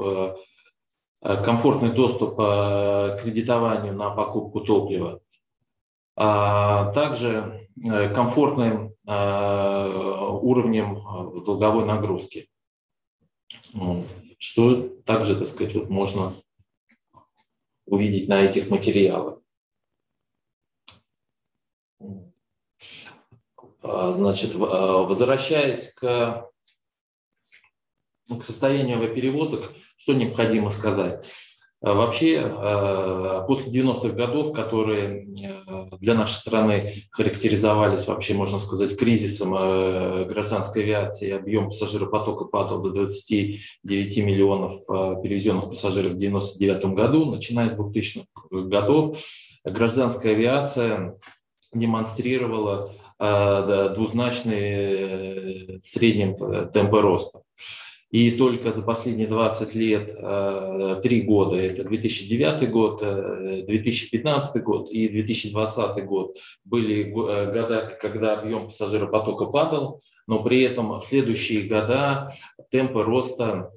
комфортный 1.21 1.91
доступ 1.93 2.35
к 2.35 3.19
кредитованию 3.21 3.93
на 3.93 4.09
покупку 4.11 4.61
топлива. 4.61 5.21
Также 6.15 7.69
комфортным 8.15 8.93
уровнем 9.05 10.95
долговой 11.45 11.85
нагрузки, 11.85 12.49
что 14.39 14.89
также, 15.05 15.35
так 15.35 15.47
сказать, 15.47 15.75
вот 15.75 15.89
можно 15.89 16.33
увидеть 17.85 18.27
на 18.27 18.41
этих 18.41 18.69
материалах. 18.69 19.39
Значит, 24.13 24.51
а, 24.55 25.03
возвращаясь 25.03 25.93
к, 25.93 26.49
к 28.29 28.43
состоянию 28.43 28.97
авиаперевозок, 28.97 29.71
что 29.97 30.13
необходимо 30.13 30.69
сказать? 30.69 31.25
А, 31.81 31.93
вообще, 31.93 32.41
после 33.47 33.71
90-х 33.71 34.09
годов, 34.09 34.53
которые 34.53 35.27
для 35.99 36.15
нашей 36.15 36.35
страны 36.35 36.93
характеризовались, 37.11 38.07
вообще, 38.07 38.33
можно 38.33 38.59
сказать, 38.59 38.97
кризисом 38.97 39.51
гражданской 39.51 40.83
авиации, 40.83 41.31
объем 41.31 41.65
пассажиропотока 41.65 42.45
падал 42.45 42.81
до 42.81 42.89
29 42.89 44.17
миллионов 44.17 44.73
перевезенных 45.21 45.69
пассажиров 45.69 46.13
в 46.13 46.15
1999 46.15 46.95
году, 46.95 47.25
начиная 47.25 47.69
с 47.69 47.79
2000-х 47.79 48.25
годов, 48.67 49.17
гражданская 49.63 50.33
авиация 50.33 51.19
демонстрировала 51.73 52.91
Э, 53.19 53.93
двузначные 53.95 55.79
в 55.81 55.87
среднем 55.87 56.35
темпы 56.69 57.01
роста. 57.01 57.41
И 58.11 58.29
только 58.31 58.71
за 58.71 58.83
последние 58.83 59.27
20 59.27 59.73
лет, 59.73 60.15
э, 60.15 60.99
три 61.01 61.21
года, 61.21 61.55
это 61.55 61.83
2009 61.83 62.69
год, 62.69 63.01
2015 63.01 64.55
э, 64.55 64.59
год 64.59 64.91
и 64.91 65.09
2020 65.09 66.05
год, 66.05 66.37
были 66.63 67.03
года, 67.09 67.97
когда 67.99 68.37
объем 68.37 68.65
пассажиропотока 68.65 69.45
падал, 69.45 70.03
но 70.27 70.43
при 70.43 70.61
этом 70.61 70.99
в 70.99 71.03
следующие 71.03 71.67
года 71.67 72.31
темпы 72.69 73.01
роста 73.01 73.71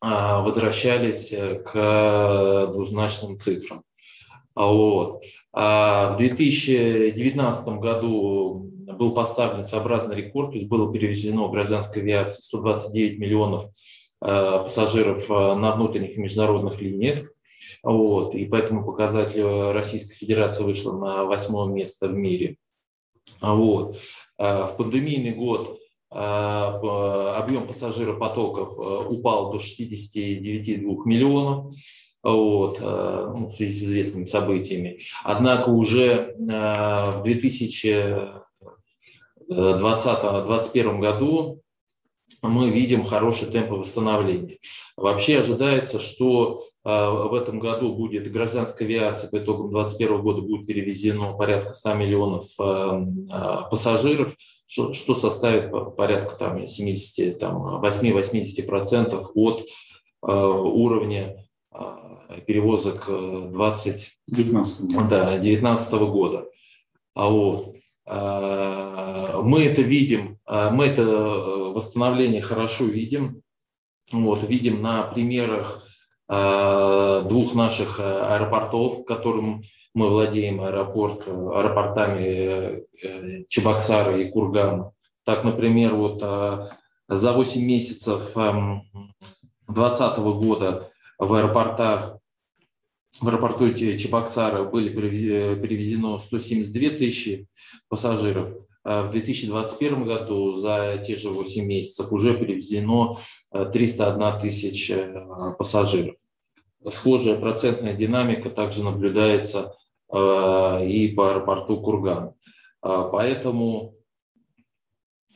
возвращались 0.00 1.30
к 1.30 2.66
двузначным 2.72 3.38
цифрам. 3.38 3.84
Вот. 4.56 5.22
А 5.52 6.14
в 6.14 6.16
2019 6.16 7.68
году 7.78 8.71
был 8.86 9.12
поставлен 9.14 9.64
своеобразный 9.64 10.16
рекорд, 10.16 10.50
то 10.50 10.56
есть 10.56 10.68
было 10.68 10.92
перевезено 10.92 11.48
гражданской 11.48 12.02
авиации 12.02 12.42
129 12.42 13.18
миллионов 13.18 13.64
э, 14.20 14.60
пассажиров 14.62 15.30
э, 15.30 15.54
на 15.54 15.74
внутренних 15.74 16.16
и 16.16 16.20
международных 16.20 16.80
линиях. 16.80 17.28
Вот, 17.82 18.34
и 18.34 18.44
поэтому 18.44 18.84
показатель 18.84 19.72
Российской 19.72 20.14
Федерации 20.14 20.62
вышла 20.62 20.96
на 20.96 21.24
восьмое 21.24 21.68
место 21.72 22.08
в 22.08 22.14
мире. 22.14 22.56
Вот. 23.40 23.98
Э, 24.38 24.66
в 24.66 24.76
пандемийный 24.76 25.32
год 25.32 25.78
объем 26.14 27.66
пассажиропотоков 27.66 29.08
упал 29.10 29.50
до 29.50 29.56
69,2 29.56 30.82
миллионов 31.06 31.74
вот, 32.22 32.78
ну, 32.80 33.46
в 33.46 33.50
связи 33.50 33.72
с 33.72 33.82
известными 33.84 34.26
событиями. 34.26 34.98
Однако 35.24 35.70
уже 35.70 36.34
в 36.36 37.22
2000 37.24 38.41
2020-2021 39.52 40.98
году 40.98 41.62
мы 42.42 42.70
видим 42.70 43.04
хороший 43.04 43.50
темп 43.50 43.70
восстановления. 43.70 44.58
Вообще 44.96 45.40
ожидается, 45.40 45.98
что 46.00 46.64
э, 46.84 46.88
в 46.88 47.34
этом 47.34 47.58
году 47.60 47.94
будет 47.94 48.32
гражданская 48.32 48.88
авиация 48.88 49.30
по 49.30 49.38
итогам 49.38 49.70
2021 49.70 50.22
года 50.22 50.42
будет 50.42 50.66
перевезено 50.66 51.34
порядка 51.34 51.74
100 51.74 51.94
миллионов 51.94 52.46
э, 52.58 53.04
э, 53.30 53.58
пассажиров, 53.70 54.34
что 54.66 55.14
составит 55.14 55.70
порядка 55.96 56.34
там, 56.36 56.56
78-80% 56.56 59.26
от 59.34 59.66
уровня 60.22 61.36
перевозок 62.46 63.06
20, 63.06 64.18
19. 64.28 65.08
Да, 65.10 65.38
19 65.38 65.92
года. 65.92 66.46
А 67.14 67.28
вот. 67.28 67.76
А, 68.04 69.40
мы 69.42 69.64
это 69.64 69.82
видим, 69.82 70.38
а, 70.44 70.70
мы 70.70 70.86
это 70.86 71.02
э, 71.02 71.72
восстановление 71.72 72.42
хорошо 72.42 72.84
видим. 72.84 73.42
Вот, 74.10 74.42
видим 74.48 74.82
на 74.82 75.04
примерах 75.04 75.84
а, 76.28 77.22
двух 77.22 77.54
наших 77.54 78.00
э, 78.00 78.02
аэропортов, 78.02 79.04
которым 79.04 79.62
мы 79.94 80.08
владеем, 80.08 80.60
аэропорт, 80.60 81.28
аэропортами 81.28 82.22
э, 82.22 83.44
Чебоксара 83.48 84.18
и 84.18 84.30
Курган. 84.30 84.90
Так, 85.24 85.44
например, 85.44 85.94
вот 85.94 86.20
за 87.08 87.32
8 87.32 87.62
месяцев 87.62 88.32
2020 88.34 90.18
эм, 90.18 90.40
года 90.40 90.90
в 91.18 91.32
аэропортах 91.34 92.18
в 93.20 93.28
аэропорту 93.28 93.72
Чебоксара 93.74 94.64
были 94.64 94.88
перевезено 94.88 96.18
172 96.18 96.98
тысячи 96.98 97.46
пассажиров. 97.88 98.66
А 98.84 99.04
в 99.04 99.10
2021 99.10 100.04
году 100.04 100.54
за 100.54 101.00
те 101.04 101.16
же 101.16 101.28
8 101.28 101.64
месяцев 101.64 102.12
уже 102.12 102.36
перевезено 102.36 103.16
301 103.50 104.22
э, 104.22 104.40
тысяча 104.40 104.94
э, 104.94 105.54
пассажиров. 105.56 106.16
Схожая 106.88 107.38
процентная 107.38 107.94
динамика 107.94 108.50
также 108.50 108.82
наблюдается 108.82 109.76
э, 110.12 110.86
и 110.88 111.14
по 111.14 111.30
аэропорту 111.30 111.80
Курган. 111.80 112.34
Поэтому, 112.80 113.94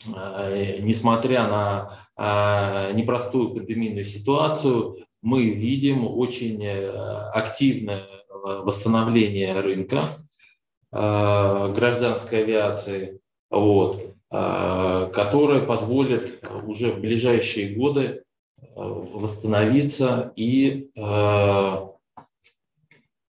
несмотря 0.04 1.46
на 1.46 2.90
непростую 2.92 3.54
пандемийную 3.54 4.04
ситуацию, 4.04 5.05
мы 5.22 5.50
видим 5.50 6.06
очень 6.06 6.64
э, 6.64 6.90
активное 7.32 7.96
э, 7.98 8.02
восстановление 8.62 9.60
рынка 9.60 10.08
э, 10.92 11.72
гражданской 11.74 12.42
авиации, 12.42 13.20
вот, 13.50 14.12
которое 14.28 15.64
позволит 15.64 16.44
уже 16.64 16.90
в 16.90 17.00
ближайшие 17.00 17.76
годы 17.76 18.24
восстановиться 18.74 20.32
и 20.34 20.90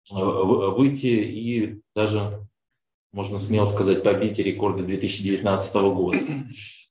выйти 0.10 1.08
и 1.08 1.82
даже, 1.94 2.48
можно 3.12 3.40
смело 3.40 3.66
сказать, 3.66 4.04
побить 4.04 4.40
рекорды 4.40 4.84
2019 4.84 5.76
года. 5.76 6.20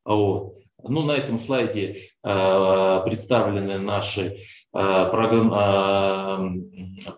Вот. 0.04 0.63
Ну, 0.86 1.02
на 1.02 1.12
этом 1.12 1.38
слайде 1.38 1.96
э, 2.22 3.00
представлены 3.04 3.78
наши 3.78 4.36
э, 4.74 5.10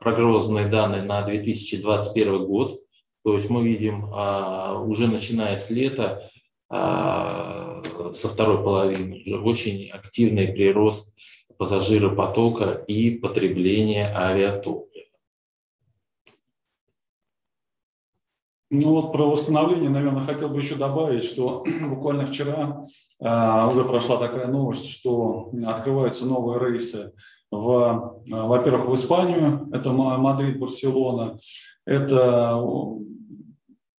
прогнозные 0.00 0.66
данные 0.68 1.02
на 1.02 1.22
2021 1.22 2.46
год. 2.46 2.78
То 3.24 3.34
есть 3.34 3.50
мы 3.50 3.64
видим 3.66 4.04
э, 4.04 4.78
уже 4.78 5.08
начиная 5.08 5.56
с 5.56 5.70
лета, 5.70 6.30
со 6.68 8.28
второй 8.28 8.56
половины, 8.64 9.22
уже 9.24 9.38
очень 9.38 9.88
активный 9.90 10.48
прирост 10.48 11.14
пассажиропотока 11.58 12.72
и 12.88 13.10
потребления 13.10 14.12
авиатоплива. 14.12 14.85
Ну 18.70 18.90
вот 18.90 19.12
про 19.12 19.30
восстановление, 19.30 19.90
наверное, 19.90 20.24
хотел 20.24 20.48
бы 20.48 20.58
еще 20.58 20.74
добавить, 20.74 21.24
что 21.24 21.64
буквально 21.88 22.26
вчера 22.26 22.82
э, 23.20 23.68
уже 23.70 23.84
прошла 23.84 24.16
такая 24.16 24.48
новость, 24.48 24.88
что 24.88 25.52
открываются 25.66 26.26
новые 26.26 26.58
рейсы 26.58 27.12
в, 27.50 28.22
во-первых, 28.26 28.88
в 28.88 28.94
Испанию, 28.94 29.68
это 29.72 29.92
Мадрид, 29.92 30.58
Барселона, 30.58 31.38
это 31.84 32.60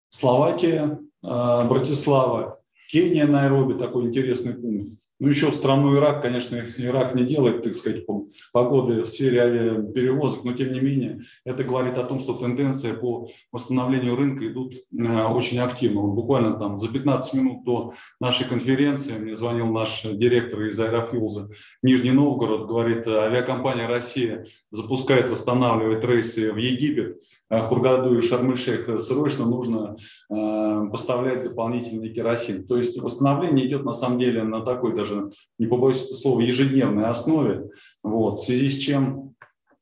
Словакия, 0.09 0.99
Братислава, 1.21 2.57
Кения, 2.91 3.25
Найроби, 3.25 3.79
такой 3.79 4.05
интересный 4.05 4.53
пункт. 4.53 4.96
Ну, 5.19 5.29
еще 5.29 5.49
в 5.49 5.55
страну 5.55 5.95
Ирак, 5.95 6.21
конечно, 6.21 6.57
Ирак 6.77 7.15
не 7.15 7.23
делает, 7.23 7.63
так 7.63 7.73
сказать, 7.73 8.05
погоды 8.51 9.01
в 9.01 9.07
сфере 9.07 9.41
авиаперевозок, 9.41 10.43
но 10.43 10.53
тем 10.53 10.73
не 10.73 10.79
менее 10.79 11.21
это 11.43 11.63
говорит 11.63 11.97
о 11.97 12.03
том, 12.03 12.19
что 12.19 12.33
тенденция 12.33 12.93
по 12.93 13.27
восстановлению 13.51 14.15
рынка 14.15 14.47
идут 14.47 14.75
э, 14.75 15.23
очень 15.23 15.57
активно. 15.59 16.01
Вот 16.01 16.13
буквально 16.13 16.53
там 16.59 16.77
за 16.77 16.89
15 16.89 17.33
минут 17.33 17.63
до 17.63 17.93
нашей 18.19 18.47
конференции 18.47 19.13
мне 19.13 19.35
звонил 19.35 19.67
наш 19.67 20.03
директор 20.03 20.61
из 20.63 20.79
Аэрофьюза 20.79 21.49
Нижний 21.81 22.11
Новгород, 22.11 22.67
говорит, 22.67 23.07
авиакомпания 23.07 23.87
«Россия» 23.87 24.45
запускает, 24.69 25.31
восстанавливает 25.31 26.05
рейсы 26.05 26.53
в 26.53 26.57
Египет, 26.57 27.19
э, 27.49 27.59
Хургаду 27.59 28.17
и 28.17 28.21
Шарм-эль-Шейх. 28.21 29.01
Срочно 29.01 29.45
нужно 29.45 29.95
э, 30.29 30.89
поставлять 30.91 31.43
дополнительный 31.43 32.13
керосин. 32.13 32.67
То 32.67 32.77
есть 32.77 32.99
восстановление 32.99 33.65
идет 33.65 33.83
на 33.83 33.93
самом 33.93 34.19
деле 34.19 34.43
на 34.43 34.61
такой 34.61 34.95
даже 34.95 35.06
даже, 35.07 35.31
не 35.57 35.67
побоюсь 35.67 36.03
этого 36.03 36.17
слова, 36.17 36.41
ежедневной 36.41 37.05
основе, 37.05 37.69
вот, 38.03 38.39
в 38.39 38.45
связи 38.45 38.69
с 38.69 38.77
чем, 38.77 39.35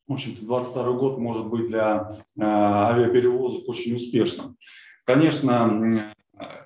в 0.08 0.14
общем-то, 0.14 0.46
22 0.46 0.92
год 0.94 1.18
может 1.18 1.48
быть 1.48 1.68
для 1.68 2.12
э, 2.38 2.42
авиаперевозок 2.42 3.68
очень 3.68 3.96
успешным. 3.96 4.56
Конечно, 5.06 6.14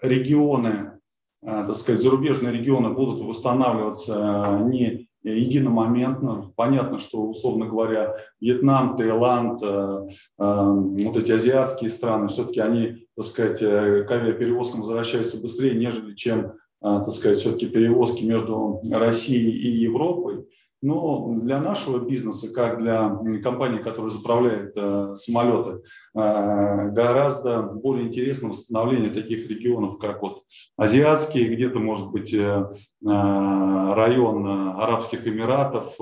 регионы, 0.02 1.00
э, 1.42 1.64
так 1.66 1.76
сказать, 1.76 2.02
зарубежные 2.02 2.54
регионы 2.54 2.90
будут 2.90 3.22
восстанавливаться 3.22 4.62
не 4.70 5.10
единомоментно. 5.24 6.52
Понятно, 6.56 7.00
что, 7.00 7.22
условно 7.24 7.66
говоря, 7.66 8.16
Вьетнам, 8.40 8.96
Таиланд, 8.98 9.62
э, 9.62 10.08
э, 10.40 10.72
вот 10.74 11.18
эти 11.18 11.32
азиатские 11.32 11.90
страны, 11.90 12.30
все-таки 12.30 12.60
они, 12.62 13.08
так 13.16 13.26
сказать, 13.26 13.62
э, 13.62 14.04
к 14.04 14.12
авиаперевозкам 14.12 14.82
возвращаются 14.82 15.42
быстрее, 15.42 15.76
нежели 15.76 16.16
чем 16.16 16.54
так 16.82 17.10
сказать, 17.12 17.40
все-таки 17.40 17.68
перевозки 17.68 18.24
между 18.24 18.82
Россией 18.90 19.52
и 19.52 19.70
Европой. 19.70 20.46
Но 20.82 21.34
для 21.34 21.60
нашего 21.60 22.00
бизнеса, 22.00 22.54
как 22.54 22.80
для 22.80 23.10
компании, 23.44 23.80
которая 23.80 24.12
заправляет 24.12 24.72
э, 24.78 25.16
самолеты, 25.18 25.82
э, 26.16 26.90
гораздо 26.92 27.64
более 27.64 28.08
интересно 28.08 28.50
восстановление 28.50 29.10
таких 29.10 29.50
регионов, 29.50 30.00
как 30.00 30.22
вот 30.22 30.44
азиатские, 30.78 31.54
где-то, 31.54 31.80
может 31.80 32.12
быть, 32.12 32.34
э, 32.34 32.70
район 33.04 34.48
Арабских 34.48 35.28
Эмиратов, 35.28 35.98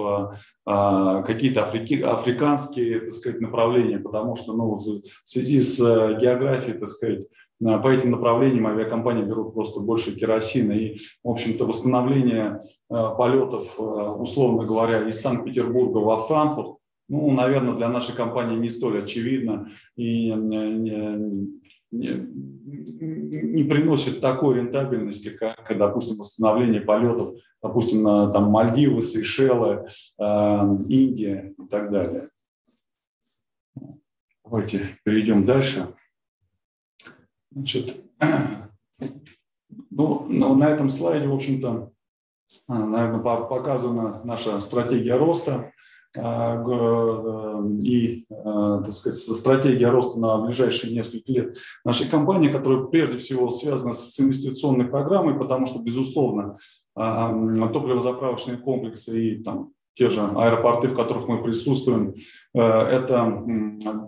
какие-то 0.66 1.64
африки, 1.64 2.02
африканские, 2.02 3.00
так 3.00 3.14
сказать, 3.14 3.42
направления, 3.42 3.98
потому 3.98 4.36
что 4.36 4.54
ну, 4.54 4.76
в 4.76 5.02
связи 5.24 5.62
с 5.62 5.78
географией, 5.80 6.78
так 6.78 6.90
сказать, 6.90 7.28
Э, 7.28 7.47
по 7.60 7.88
этим 7.88 8.12
направлениям 8.12 8.68
авиакомпании 8.68 9.24
берут 9.24 9.54
просто 9.54 9.80
больше 9.80 10.16
керосина. 10.16 10.74
И, 10.74 10.98
в 11.24 11.30
общем-то, 11.30 11.66
восстановление 11.66 12.62
э, 12.90 12.94
полетов, 13.18 13.76
э, 13.80 13.82
условно 13.82 14.66
говоря, 14.66 15.08
из 15.08 15.20
Санкт-Петербурга 15.22 15.98
во 15.98 16.20
Франкфурт, 16.20 16.78
ну, 17.10 17.32
наверное, 17.32 17.76
для 17.76 17.90
нашей 17.90 18.16
компании 18.16 18.58
не 18.58 18.70
столь 18.70 19.04
очевидно 19.04 19.70
и 19.96 20.30
не, 20.30 21.40
не, 21.92 22.28
не 22.72 23.64
приносит 23.64 24.20
такой 24.20 24.58
рентабельности, 24.58 25.30
как, 25.30 25.76
допустим, 25.78 26.18
восстановление 26.18 26.82
полетов, 26.82 27.30
допустим, 27.64 28.04
на 28.04 28.30
там, 28.32 28.52
Мальдивы, 28.52 29.02
Сейшелы, 29.02 29.88
э, 30.20 30.78
Индия 30.90 31.54
и 31.58 31.68
так 31.68 31.92
далее. 31.92 32.30
Давайте 34.44 34.98
перейдем 35.04 35.46
дальше. 35.46 35.94
Значит, 37.58 38.06
ну, 39.90 40.28
на 40.30 40.70
этом 40.70 40.90
слайде, 40.90 41.28
в 41.28 41.34
общем-то, 41.34 41.90
а, 42.68 42.86
наверное, 42.86 43.20
показана 43.20 44.22
наша 44.24 44.60
стратегия 44.60 45.16
роста 45.18 45.72
а, 46.16 46.64
э, 46.64 47.68
и, 47.82 48.28
а, 48.30 48.84
так 48.84 48.94
сказать, 48.94 49.20
стратегия 49.20 49.90
роста 49.90 50.20
на 50.20 50.38
ближайшие 50.38 50.94
несколько 50.94 51.32
лет 51.32 51.58
нашей 51.84 52.08
компании, 52.08 52.50
которая 52.50 52.86
прежде 52.86 53.18
всего 53.18 53.50
связана 53.50 53.94
с 53.94 54.20
инвестиционной 54.20 54.86
программой, 54.86 55.34
потому 55.34 55.66
что, 55.66 55.80
безусловно, 55.82 56.58
топливозаправочные 56.94 58.58
комплексы 58.58 59.20
и 59.20 59.44
там, 59.44 59.72
те 59.96 60.10
же 60.10 60.22
аэропорты, 60.22 60.90
в 60.90 60.96
которых 60.96 61.28
мы 61.28 61.42
присутствуем, 61.42 62.14
э, 62.54 62.62
это 62.62 63.44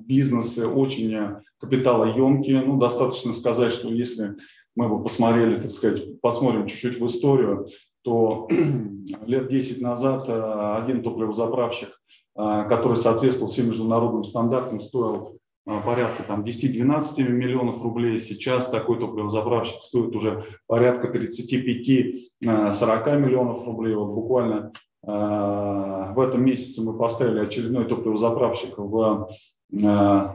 бизнесы 0.02 0.68
очень 0.68 1.42
капиталоемкие. 1.60 2.62
Ну, 2.62 2.78
достаточно 2.78 3.34
сказать, 3.34 3.74
что 3.74 3.90
если 3.90 4.36
мы 4.76 4.90
бы 4.90 5.04
посмотрели, 5.04 5.60
так 5.60 5.72
сказать, 5.72 6.20
посмотрим 6.22 6.68
чуть-чуть 6.68 7.00
в 7.00 7.06
историю, 7.06 7.68
то 8.02 8.48
лет 9.26 9.50
10 9.50 9.82
назад 9.82 10.30
э, 10.30 10.78
один 10.82 11.04
топливозаправщик, 11.04 11.90
э, 12.38 12.66
который 12.70 12.96
соответствовал 12.96 13.52
всем 13.52 13.68
международным 13.68 14.24
стандартам, 14.24 14.80
стоил 14.80 15.36
порядка 15.86 16.24
там, 16.24 16.42
10-12 16.42 17.22
миллионов 17.30 17.84
рублей. 17.84 18.20
Сейчас 18.20 18.70
такой 18.70 19.00
топливозаправщик 19.00 19.84
стоит 19.84 20.16
уже 20.16 20.44
порядка 20.66 21.10
35-40 21.16 22.16
миллионов 23.20 23.66
рублей. 23.68 23.94
Вот 23.94 24.16
буквально 24.16 24.72
Э, 25.04 26.12
в 26.14 26.20
этом 26.20 26.44
месяце 26.44 26.82
мы 26.82 26.98
поставили 26.98 27.40
очередной 27.40 27.86
топливозаправщик 27.86 28.78
в, 28.78 29.30
э, 29.72 30.28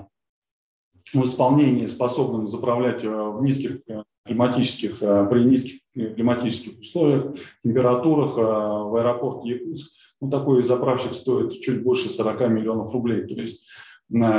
в 1.15 1.25
исполнении, 1.25 1.87
способным 1.87 2.49
заправлять 2.49 3.05
э, 3.05 3.09
в 3.09 3.43
низких 3.43 3.81
климатических, 4.27 4.99
при 4.99 5.45
низких 5.45 5.81
климатических 5.95 6.79
условиях, 6.79 7.35
температурах 7.63 8.37
в 8.37 8.97
аэропорт 8.97 9.45
Якутск. 9.45 9.93
Ну, 10.21 10.31
такой 10.31 10.63
заправщик 10.63 11.13
стоит 11.13 11.61
чуть 11.61 11.83
больше 11.83 12.09
40 12.09 12.49
миллионов 12.49 12.95
рублей. 12.95 13.27
То 13.27 13.35
есть 13.35 13.67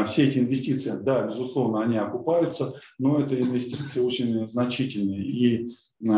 все 0.06 0.28
эти 0.28 0.40
инвестиции, 0.40 0.94
да, 1.00 1.28
безусловно, 1.28 1.84
они 1.84 1.98
окупаются, 1.98 2.74
но 2.98 3.20
это 3.20 3.40
инвестиции 3.40 4.00
очень 4.00 4.48
значительные. 4.48 5.24
И 5.24 5.68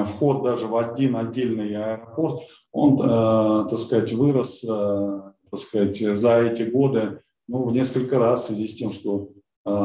вход 0.05 0.43
даже 0.43 0.67
в 0.67 0.77
один 0.77 1.17
отдельный 1.17 1.75
аэропорт, 1.75 2.41
он, 2.71 3.01
э, 3.01 3.69
так 3.69 3.79
сказать, 3.79 4.13
вырос, 4.13 4.63
э, 4.63 5.21
так 5.49 5.59
сказать, 5.59 6.17
за 6.17 6.41
эти 6.41 6.63
годы 6.63 7.21
ну, 7.47 7.63
в 7.63 7.71
несколько 7.71 8.19
раз 8.19 8.43
в 8.43 8.47
связи 8.47 8.67
с 8.67 8.75
тем, 8.75 8.91
что 8.91 9.29
э, 9.35 9.36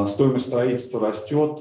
стоимость 0.06 0.46
строительства 0.46 1.00
растет, 1.00 1.60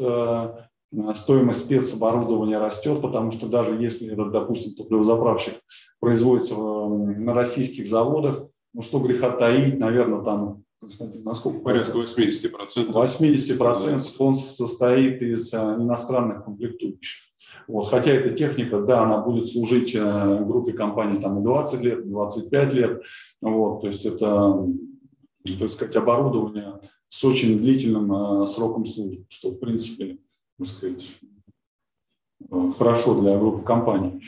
стоимость 1.15 1.61
спецоборудования 1.61 2.59
растет, 2.59 3.01
потому 3.01 3.31
что 3.31 3.47
даже 3.47 3.75
если 3.75 4.11
этот, 4.11 4.31
допустим, 4.31 4.75
топливозаправщик 4.75 5.55
производится 5.99 6.55
на 6.55 7.33
российских 7.33 7.87
заводах, 7.87 8.43
ну 8.73 8.81
что 8.81 8.99
греха 8.99 9.31
таить, 9.31 9.79
наверное, 9.79 10.21
там 10.21 10.63
насколько 11.23 11.59
порядка 11.59 11.97
80%. 11.97 12.91
80% 12.91 14.15
он 14.19 14.35
состоит 14.35 15.21
из 15.21 15.53
иностранных 15.53 16.43
комплектующих. 16.43 17.31
Вот, 17.67 17.83
хотя 17.89 18.11
эта 18.11 18.35
техника, 18.35 18.81
да, 18.81 19.03
она 19.03 19.19
будет 19.19 19.47
служить 19.47 19.93
э, 19.95 20.43
группе 20.43 20.73
компаний 20.73 21.21
там 21.21 21.39
и 21.39 21.43
20 21.43 21.81
лет, 21.83 22.05
и 22.05 22.09
25 22.09 22.73
лет. 22.73 23.01
Вот, 23.41 23.81
то 23.81 23.87
есть 23.87 24.05
это, 24.05 24.67
так 25.59 25.69
сказать, 25.69 25.95
оборудование 25.95 26.79
с 27.11 27.23
очень 27.25 27.59
длительным 27.59 28.43
э, 28.43 28.47
сроком 28.47 28.85
службы, 28.85 29.25
что, 29.27 29.51
в 29.51 29.59
принципе, 29.59 30.17
так 30.57 30.67
сказать, 30.67 31.05
э, 32.49 32.71
хорошо 32.77 33.19
для 33.19 33.37
группы 33.37 33.63
компаний. 33.63 34.23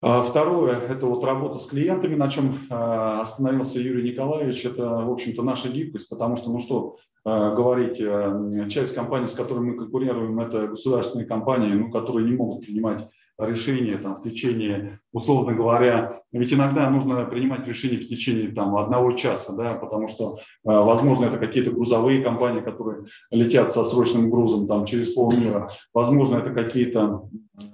А 0.00 0.22
второе– 0.22 0.78
это 0.88 1.06
вот 1.06 1.24
работа 1.24 1.58
с 1.58 1.66
клиентами, 1.66 2.14
на 2.14 2.28
чем 2.28 2.56
остановился 2.70 3.80
Юрий 3.80 4.12
Николаевич. 4.12 4.64
Это, 4.64 4.88
в 4.88 5.10
общем-то, 5.10 5.42
наша 5.42 5.70
гибкость, 5.70 6.08
потому 6.08 6.36
что, 6.36 6.52
ну 6.52 6.60
что, 6.60 6.98
Э, 7.28 7.54
говорить, 7.54 8.00
э, 8.00 8.68
часть 8.70 8.94
компаний, 8.94 9.26
с 9.26 9.34
которыми 9.34 9.72
мы 9.72 9.76
конкурируем, 9.76 10.40
это 10.40 10.68
государственные 10.68 11.26
компании, 11.26 11.74
ну, 11.74 11.90
которые 11.90 12.26
не 12.26 12.34
могут 12.34 12.64
принимать 12.64 13.06
решения 13.38 13.96
там, 13.98 14.16
в 14.16 14.22
течение, 14.22 15.00
условно 15.12 15.54
говоря, 15.54 16.22
ведь 16.32 16.52
иногда 16.52 16.90
нужно 16.90 17.24
принимать 17.24 17.66
решения 17.68 17.98
в 17.98 18.08
течение 18.08 18.50
там, 18.50 18.76
одного 18.76 19.12
часа, 19.12 19.52
да, 19.52 19.74
потому 19.74 20.08
что, 20.08 20.36
э, 20.36 20.38
возможно, 20.64 21.26
это 21.26 21.38
какие-то 21.38 21.70
грузовые 21.70 22.22
компании, 22.22 22.60
которые 22.60 23.04
летят 23.30 23.70
со 23.70 23.84
срочным 23.84 24.30
грузом 24.30 24.66
там, 24.66 24.86
через 24.86 25.12
полмира, 25.14 25.70
возможно, 25.94 26.38
это 26.38 26.50
какие-то, 26.50 27.28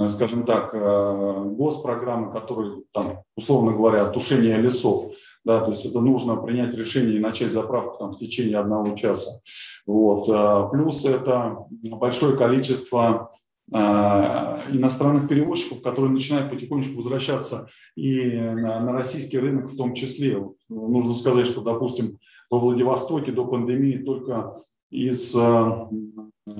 скажем 0.08 0.44
так, 0.44 0.74
госпрограммы, 0.74 2.32
которые, 2.32 2.82
там, 2.92 3.22
условно 3.36 3.72
говоря, 3.72 4.06
тушение 4.06 4.58
лесов, 4.58 5.12
да, 5.44 5.60
то 5.60 5.70
есть 5.70 5.84
это 5.84 6.00
нужно 6.00 6.36
принять 6.36 6.74
решение 6.74 7.16
и 7.16 7.20
начать 7.20 7.52
заправку 7.52 7.98
там, 7.98 8.12
в 8.12 8.18
течение 8.18 8.58
одного 8.58 8.96
часа. 8.96 9.40
Вот. 9.86 10.70
Плюс 10.70 11.04
это 11.04 11.66
большое 11.70 12.36
количество 12.36 13.30
иностранных 13.70 15.26
перевозчиков, 15.26 15.80
которые 15.80 16.12
начинают 16.12 16.50
потихонечку 16.50 16.96
возвращаться 16.96 17.68
и 17.96 18.30
на, 18.38 18.92
российский 18.92 19.38
рынок 19.38 19.70
в 19.70 19.76
том 19.76 19.94
числе. 19.94 20.38
Нужно 20.68 21.14
сказать, 21.14 21.46
что, 21.46 21.62
допустим, 21.62 22.18
во 22.50 22.58
Владивостоке 22.58 23.32
до 23.32 23.46
пандемии 23.46 23.98
только 23.98 24.54
из 24.90 25.34
э, 25.34 25.72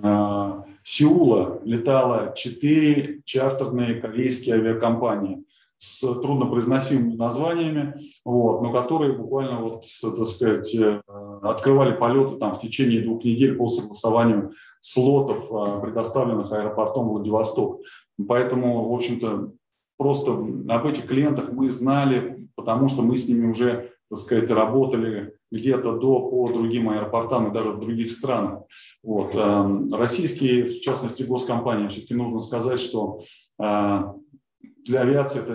э, 0.03 0.63
Сеула 0.83 1.61
летало 1.65 2.35
четыре 2.37 3.23
чартерные 3.25 3.95
корейские 4.01 4.57
авиакомпании 4.57 5.45
с 5.79 6.01
труднопроизносимыми 6.01 7.15
названиями, 7.15 7.95
вот, 8.25 8.63
но 8.63 8.73
которые 8.73 9.13
буквально 9.13 9.61
вот, 9.61 9.85
так 10.01 10.27
сказать, 10.27 10.75
э, 10.75 11.01
открывали 11.43 11.95
полеты 11.95 12.39
там, 12.39 12.55
в 12.55 12.61
течение 12.61 13.03
двух 13.03 13.23
недель 13.25 13.55
по 13.55 13.69
согласованию 13.69 14.53
слотов, 14.85 15.51
э, 15.51 15.81
предоставленных 15.81 16.53
аэропортом 16.53 17.09
Владивосток. 17.09 17.81
Поэтому, 18.29 18.91
в 18.91 18.95
общем-то, 18.95 19.53
просто 19.97 20.33
об 20.33 20.87
этих 20.87 21.07
клиентах 21.07 21.51
мы 21.53 21.71
знали, 21.71 22.51
потому 22.55 22.89
что 22.89 23.01
мы 23.01 23.17
с 23.17 23.27
ними 23.27 23.51
уже, 23.51 23.93
так 24.11 24.19
сказать, 24.19 24.51
работали 24.51 25.37
где-то 25.51 25.97
до 25.97 26.29
по 26.29 26.47
другим 26.49 26.91
аэропортам 26.91 27.49
и 27.49 27.55
даже 27.55 27.71
в 27.71 27.81
других 27.81 28.11
странах. 28.11 28.65
Вот. 29.03 29.35
Эм, 29.35 29.95
российские, 29.95 30.67
в 30.67 30.81
частности, 30.81 31.23
госкомпании, 31.23 31.89
все-таки 31.89 32.13
нужно 32.13 32.39
сказать, 32.41 32.79
что 32.79 33.21
э, 33.59 34.01
для 34.85 35.01
авиации 35.01 35.41
это 35.41 35.55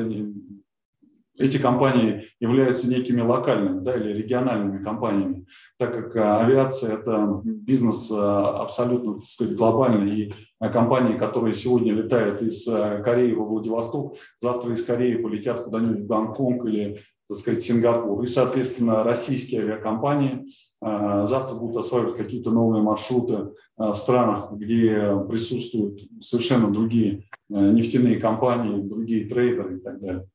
эти 1.40 1.58
компании 1.58 2.28
являются 2.40 2.88
некими 2.88 3.22
локальными 3.22 3.80
да, 3.80 3.96
или 3.96 4.14
региональными 4.14 4.84
компаниями, 4.84 5.46
так 5.78 5.94
как 5.94 6.16
э, 6.16 6.22
авиация– 6.22 6.94
это 7.00 7.42
бизнес 7.44 8.12
э, 8.12 8.16
абсолютно 8.16 9.16
так 9.16 9.24
сказать, 9.24 9.56
глобальный, 9.56 10.12
и 10.12 10.34
компании, 10.60 11.18
которые 11.18 11.54
сегодня 11.54 11.94
летают 11.94 12.42
из 12.42 12.66
Кореи 12.66 13.34
во 13.34 13.46
Владивосток, 13.46 14.18
завтра 14.42 14.74
из 14.74 14.84
Кореи 14.84 15.16
полетят 15.16 15.64
куда-нибудь 15.64 16.04
в 16.04 16.08
Гонконг 16.08 16.66
или 16.66 17.00
так 17.30 17.38
сказать, 17.38 17.62
Сингапур. 17.62 18.24
И, 18.24 18.28
соответственно, 18.28 19.04
российские 19.04 19.62
авиакомпании 19.62 20.48
э, 20.82 21.26
завтра 21.28 21.56
будут 21.56 21.78
осваивать 21.78 22.18
какие-то 22.18 22.50
новые 22.50 22.82
маршруты 22.82 23.34
э, 23.34 23.48
в 23.78 23.96
странах, 23.96 24.52
где 24.52 25.16
присутствуют 25.30 26.02
совершенно 26.22 26.72
другие 26.72 27.26
э, 27.52 27.72
нефтяные 27.72 28.20
компании, 28.20 28.82
другие 28.82 29.30
трейдеры 29.30 29.78
и 29.78 29.80
так 29.80 30.00
далее. 30.00 30.28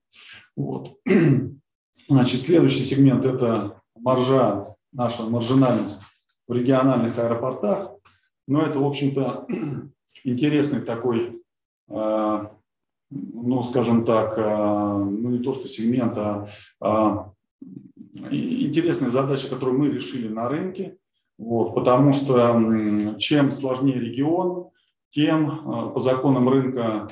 Вот. 0.57 0.99
Значит, 2.09 2.41
следующий 2.41 2.83
сегмент– 2.83 3.25
это 3.27 3.81
маржа, 3.95 4.77
наша 4.93 5.25
маржинальность 5.25 6.01
в 6.47 6.53
региональных 6.53 7.19
аэропортах. 7.19 7.91
Но 8.47 8.63
это, 8.63 8.79
в 8.79 8.85
общем-то, 8.85 9.47
интересный 10.25 10.81
такой 10.81 11.41
ну, 13.15 13.63
скажем 13.63 14.05
так, 14.05 14.35
а, 14.39 14.99
ну 14.99 15.31
не 15.31 15.39
то 15.39 15.55
что 15.55 15.69
сегмент, 15.69 16.17
а, 16.17 16.49
а 16.81 17.33
интересная 18.31 19.11
задача, 19.11 19.49
которую 19.49 19.79
мы 19.79 19.91
решили 19.91 20.29
на 20.29 20.49
рынке, 20.49 20.97
вот, 21.39 21.75
потому 21.75 22.13
что 22.13 23.17
чем 23.19 23.53
сложнее 23.53 24.01
регион, 24.01 24.71
тем 25.11 25.51
а, 25.51 25.89
по 25.91 26.01
законам 26.01 26.49
рынка 26.49 27.09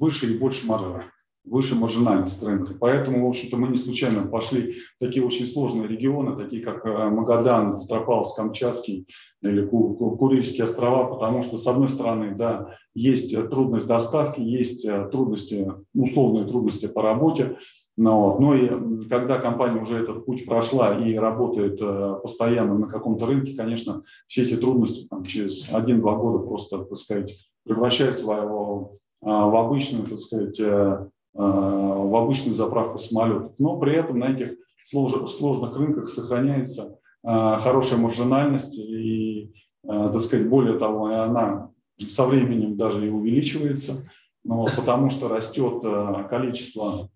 выше 0.00 0.32
и 0.32 0.38
больше 0.38 0.66
маржа 0.66 1.04
выше 1.44 1.74
маржинальность 1.74 2.42
рынка. 2.42 2.72
Поэтому, 2.78 3.26
в 3.26 3.28
общем-то, 3.28 3.56
мы 3.56 3.68
не 3.68 3.76
случайно 3.76 4.26
пошли 4.26 4.76
в 4.98 5.04
такие 5.04 5.24
очень 5.24 5.46
сложные 5.46 5.86
регионы, 5.86 6.36
такие 6.36 6.62
как 6.62 6.86
э, 6.86 7.08
Магадан, 7.10 7.82
Петропавловск, 7.82 8.36
Камчатский 8.36 9.06
или 9.42 9.64
Курильские 9.66 10.64
острова, 10.64 11.04
потому 11.04 11.42
что, 11.42 11.58
с 11.58 11.66
одной 11.66 11.88
стороны, 11.88 12.34
да, 12.34 12.76
есть 12.94 13.36
трудность 13.50 13.86
доставки, 13.86 14.40
есть 14.40 14.86
э, 14.86 15.08
трудности, 15.10 15.70
условные 15.94 16.46
трудности 16.46 16.86
по 16.86 17.02
работе, 17.02 17.58
но, 17.96 18.38
но 18.40 18.54
и 18.54 19.06
когда 19.08 19.38
компания 19.38 19.80
уже 19.80 19.98
этот 19.98 20.24
путь 20.24 20.46
прошла 20.46 20.96
и 20.96 21.14
работает 21.14 21.78
э, 21.80 22.14
постоянно 22.22 22.78
на 22.78 22.86
каком-то 22.86 23.26
рынке, 23.26 23.54
конечно, 23.54 24.02
все 24.26 24.44
эти 24.44 24.56
трудности 24.56 25.06
там, 25.08 25.24
через 25.24 25.72
один-два 25.72 26.16
года 26.16 26.38
просто, 26.38 26.78
так 26.78 26.96
сказать, 26.96 27.36
превращаются 27.64 28.24
в, 28.24 28.98
в 29.20 29.56
обычную, 29.56 30.06
так 30.06 30.18
сказать, 30.18 30.58
Э, 30.60 31.06
в 31.34 32.16
обычную 32.16 32.54
заправку 32.54 32.98
самолетов. 32.98 33.58
Но 33.58 33.78
при 33.78 33.96
этом 33.96 34.18
на 34.20 34.30
этих 34.30 34.54
сложных 34.84 35.76
рынках 35.76 36.08
сохраняется 36.08 36.98
э, 37.24 37.56
хорошая 37.58 37.98
маржинальность 37.98 38.78
и, 38.78 39.52
э, 39.82 39.88
так 39.88 40.18
сказать, 40.20 40.48
более 40.48 40.78
того, 40.78 41.06
она 41.06 41.70
со 42.08 42.24
временем 42.26 42.76
даже 42.76 43.06
и 43.06 43.10
увеличивается, 43.10 44.08
но 44.44 44.64
потому 44.64 45.10
что 45.10 45.28
растет 45.28 45.82
количество 46.28 47.08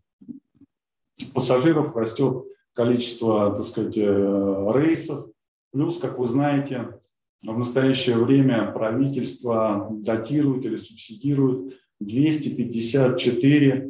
пассажиров, 1.34 1.96
растет 1.96 2.44
количество, 2.74 3.52
так 3.52 3.64
сказать, 3.64 3.96
рейсов. 3.96 5.26
Плюс, 5.72 5.98
как 5.98 6.18
вы 6.18 6.26
знаете, 6.26 6.98
в 7.42 7.58
настоящее 7.58 8.16
время 8.16 8.72
правительство 8.72 9.88
датирует 9.90 10.64
или 10.64 10.76
субсидирует 10.76 11.78
254 12.00 13.72
а, 13.72 13.88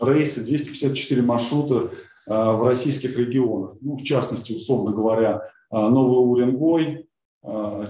рейсы, 0.00 0.42
254 0.42 1.22
маршрута 1.22 1.90
а, 2.28 2.52
в 2.52 2.66
российских 2.66 3.16
регионах. 3.18 3.76
Ну, 3.80 3.96
в 3.96 4.02
частности, 4.02 4.52
условно 4.52 4.92
говоря, 4.92 5.42
а, 5.70 5.88
Новый 5.88 6.30
Уренгой, 6.30 7.06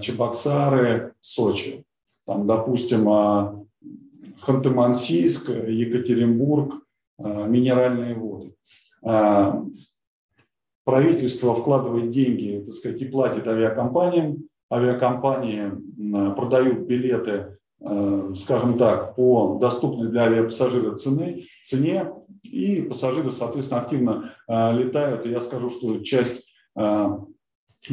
Чебоксары, 0.00 1.14
Сочи. 1.20 1.84
Там, 2.24 2.46
допустим, 2.46 3.08
Ханты-Мансийск, 4.46 5.50
Екатеринбург, 5.68 6.84
минеральные 7.18 8.14
воды. 8.14 8.54
Правительство 10.84 11.52
вкладывает 11.56 12.12
деньги, 12.12 12.62
так 12.64 12.74
сказать, 12.74 13.02
и 13.02 13.06
платит 13.06 13.48
авиакомпаниям. 13.48 14.44
Авиакомпании 14.72 15.72
продают 16.36 16.86
билеты 16.86 17.58
скажем 18.36 18.78
так, 18.78 19.16
по 19.16 19.58
доступной 19.60 20.08
для 20.08 20.24
авиапассажира 20.24 20.96
цены, 20.96 21.44
цене, 21.64 22.12
и 22.42 22.82
пассажиры, 22.82 23.30
соответственно, 23.30 23.80
активно 23.80 24.34
э, 24.48 24.76
летают. 24.76 25.24
И 25.24 25.30
я 25.30 25.40
скажу, 25.40 25.70
что 25.70 25.98
часть 26.00 26.44
э, 26.76 27.08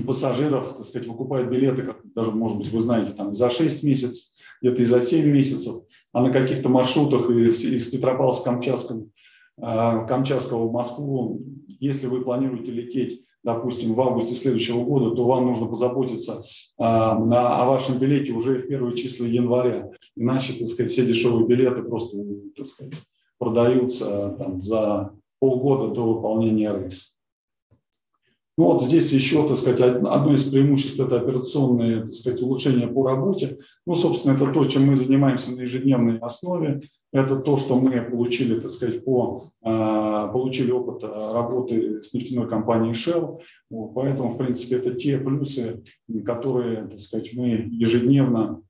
пассажиров, 0.05 0.73
так 0.73 0.85
сказать, 0.85 1.07
выкупают 1.07 1.49
билеты, 1.49 1.83
как 1.83 2.01
даже, 2.13 2.31
может 2.31 2.57
быть, 2.57 2.71
вы 2.71 2.81
знаете, 2.81 3.13
там 3.13 3.33
за 3.33 3.49
6 3.49 3.83
месяцев, 3.83 4.25
где-то 4.61 4.81
и 4.81 4.85
за 4.85 4.99
7 4.99 5.25
месяцев, 5.25 5.75
а 6.11 6.21
на 6.21 6.31
каких-то 6.31 6.67
маршрутах 6.69 7.29
из, 7.29 7.63
из 7.63 7.93
Петропавловска-Камчатского 7.93 9.07
Камчатского 9.59 10.67
в 10.67 10.71
Москву, 10.71 11.41
если 11.79 12.05
вы 12.07 12.23
планируете 12.23 12.71
лететь 12.71 13.23
допустим, 13.43 13.93
в 13.93 14.01
августе 14.01 14.35
следующего 14.35 14.83
года, 14.83 15.15
то 15.15 15.25
вам 15.25 15.47
нужно 15.47 15.67
позаботиться 15.67 16.43
а, 16.77 17.11
о 17.13 17.65
вашем 17.65 17.97
билете 17.97 18.33
уже 18.33 18.59
в 18.59 18.67
первые 18.67 18.95
числа 18.95 19.25
января. 19.25 19.91
Иначе, 20.15 20.53
так 20.53 20.67
сказать, 20.67 20.91
все 20.91 21.05
дешевые 21.05 21.47
билеты 21.47 21.83
просто, 21.83 22.17
так 22.55 22.65
сказать, 22.65 22.93
продаются 23.38 24.35
там, 24.38 24.59
за 24.59 25.11
полгода 25.39 25.93
до 25.93 26.13
выполнения 26.13 26.75
рейса. 26.75 27.16
Ну 28.58 28.66
вот 28.66 28.84
здесь 28.84 29.12
еще, 29.12 29.47
так 29.47 29.55
сказать, 29.55 29.80
одно 29.80 30.34
из 30.34 30.45
преимуществ– 30.45 30.99
это 30.99 31.18
операционное, 31.18 32.01
так 32.01 32.12
сказать, 32.12 32.41
улучшение 32.41 32.88
по 32.88 33.08
работе. 33.08 33.60
Ну, 33.86 33.93
собственно, 33.93 34.34
это 34.34 34.47
то, 34.51 34.66
чем 34.66 34.88
мы 34.88 34.95
занимаемся 34.95 35.51
на 35.51 35.62
ежедневной 35.62 36.18
основе. 36.18 36.80
Это 37.14 37.36
то, 37.36 37.58
что 37.58 37.80
мы 37.80 38.01
получили, 38.01 38.60
так 38.60 38.72
сказать, 38.72 39.05
по, 39.05 39.43
а, 39.62 40.28
получили 40.30 40.72
опыт 40.72 41.03
а, 41.03 41.34
работы 41.34 42.01
с 42.01 42.16
нефтяной 42.16 42.49
компанией 42.49 42.93
Shell. 42.93 43.36
Поэтому, 43.93 44.30
в 44.30 44.38
принципе, 44.39 44.78
это 44.78 44.95
те 44.95 45.20
плюсы, 45.20 45.84
которые, 46.26 46.88
так 46.88 46.99
сказать, 46.99 47.30
мы 47.34 47.68
ежедневно, 47.70 48.64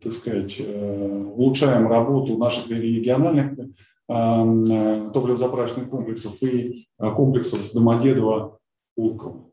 так 0.00 0.12
сказать, 0.12 0.54
э, 0.58 1.24
улучшаем 1.34 1.88
работу 1.88 2.38
наших 2.38 2.70
региональных 2.70 3.58
э, 3.58 5.10
топливозаправочных 5.12 5.90
комплексов 5.90 6.42
и 6.42 6.86
комплексов 6.98 7.72
Домодедово, 7.74 8.55
Пулково. 8.96 9.52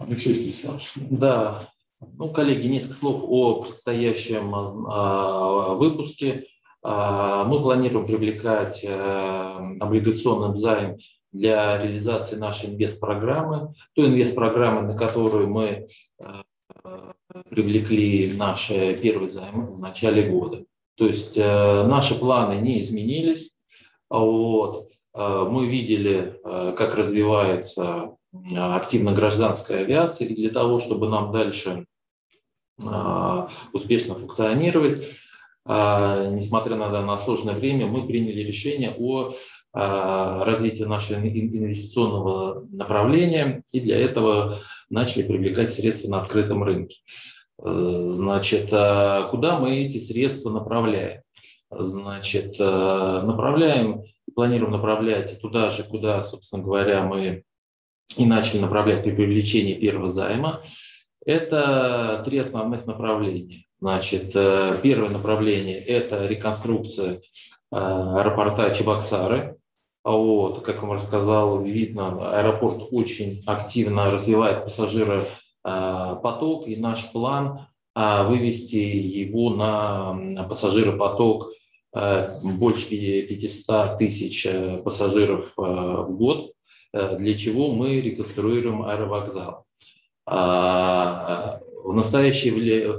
Алексей 0.00 0.34
Станиславович. 0.34 0.92
Да, 0.96 1.60
ну, 2.00 2.30
коллеги, 2.32 2.66
несколько 2.66 2.94
слов 2.94 3.22
о 3.28 3.62
предстоящем 3.62 4.52
а, 4.54 5.74
выпуске. 5.74 6.46
А, 6.82 7.44
мы 7.44 7.60
планируем 7.60 8.06
привлекать 8.06 8.84
а, 8.88 9.58
облигационный 9.80 10.56
займ 10.56 10.96
для 11.30 11.80
реализации 11.80 12.36
нашей 12.36 12.70
инвест-программы, 12.70 13.74
той 13.94 14.08
инвест-программы, 14.08 14.82
на 14.82 14.96
которую 14.96 15.48
мы 15.48 15.86
а, 16.18 16.42
привлекли 17.50 18.32
наш 18.32 18.68
первый 18.68 19.28
займ 19.28 19.74
в 19.74 19.78
начале 19.78 20.28
года. 20.28 20.64
То 20.96 21.06
есть 21.06 21.38
а, 21.38 21.86
наши 21.86 22.18
планы 22.18 22.60
не 22.60 22.80
изменились. 22.80 23.52
Вот. 24.10 24.92
А, 25.14 25.44
мы 25.44 25.66
видели, 25.66 26.40
как 26.76 26.96
развивается 26.96 28.16
активно 28.56 29.12
гражданской 29.12 29.80
авиации, 29.80 30.26
и 30.26 30.34
для 30.34 30.50
того, 30.50 30.80
чтобы 30.80 31.08
нам 31.08 31.32
дальше 31.32 31.86
успешно 33.72 34.14
функционировать, 34.14 35.06
несмотря 35.66 36.76
на, 36.76 36.88
на 37.02 37.18
сложное 37.18 37.54
время, 37.54 37.86
мы 37.86 38.06
приняли 38.06 38.40
решение 38.40 38.96
о 38.98 39.34
развитии 39.74 40.84
нашего 40.84 41.18
инвестиционного 41.18 42.66
направления, 42.72 43.62
и 43.70 43.80
для 43.80 43.98
этого 43.98 44.58
начали 44.88 45.22
привлекать 45.22 45.70
средства 45.70 46.10
на 46.10 46.20
открытом 46.22 46.62
рынке. 46.64 46.96
Э, 47.62 48.06
значит, 48.08 48.70
куда 49.30 49.58
мы 49.58 49.76
эти 49.76 49.98
средства 49.98 50.50
направляем? 50.50 51.22
Значит, 51.70 52.58
направляем 52.58 54.02
планируем 54.34 54.72
направлять 54.72 55.40
туда 55.40 55.70
же, 55.70 55.84
куда, 55.84 56.22
собственно 56.22 56.62
говоря, 56.62 57.04
мы 57.04 57.44
и 58.16 58.26
начали 58.26 58.60
направлять 58.60 59.04
при 59.04 59.12
привлечении 59.12 59.74
первого 59.74 60.08
займа. 60.08 60.62
Это 61.24 62.22
три 62.24 62.38
основных 62.38 62.86
направления. 62.86 63.64
Значит, 63.78 64.32
э, 64.34 64.76
первое 64.82 65.08
направление– 65.08 65.78
это 65.78 66.26
реконструкция 66.26 67.14
э, 67.14 67.20
аэропорта 67.70 68.74
Чебоксары. 68.74 69.56
Вот, 70.04 70.62
как 70.62 70.82
вам 70.82 70.92
рассказал, 70.92 71.62
видно, 71.62 72.38
аэропорт 72.38 72.88
очень 72.90 73.42
активно 73.46 74.10
развивает 74.10 74.64
пассажиропоток, 74.64 76.66
и 76.66 76.74
наш 76.74 77.12
план 77.12 77.68
вывести 77.94 78.76
его 78.76 79.50
на 79.50 80.44
пассажиропоток 80.48 81.52
Э, 81.52 81.61
больше 81.94 82.86
500 82.88 83.98
тысяч 83.98 84.46
э, 84.46 84.78
пассажиров 84.82 85.52
э, 85.58 85.62
в 85.62 86.16
год, 86.16 86.52
для 86.92 87.34
чего 87.34 87.72
мы 87.72 88.00
реконструируем 88.02 88.82
аэровокзал. 88.82 89.64
А, 90.26 91.58
в 91.82 91.94
настоящее 91.94 92.52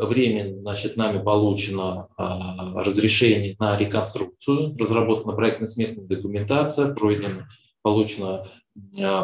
время 0.03 0.59
значит, 0.61 0.97
нами 0.97 1.23
получено 1.23 2.07
разрешение 2.17 3.55
на 3.59 3.77
реконструкцию, 3.77 4.73
разработана 4.79 5.33
проектно-сметная 5.33 6.05
документация, 6.05 6.91
пройдена, 6.95 7.47
получено 7.83 8.47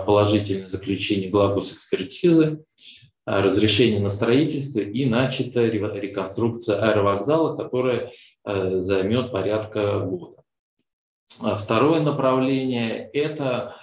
положительное 0.06 0.70
заключение 0.70 1.32
главгос 1.32 1.74
экспертизы. 1.74 2.60
Э, 3.30 3.42
разрешение 3.42 4.00
на 4.00 4.10
строительство 4.10 4.80
и 4.80 5.06
начата 5.06 5.68
реконструкция 5.68 6.82
аэровокзала, 6.82 7.56
которая 7.56 8.08
э, 8.08 8.10
займет 8.82 9.32
порядка 9.32 10.00
года. 10.00 10.44
А 11.42 11.56
второе 11.56 12.02
направление– 12.02 13.10
это 13.14 13.76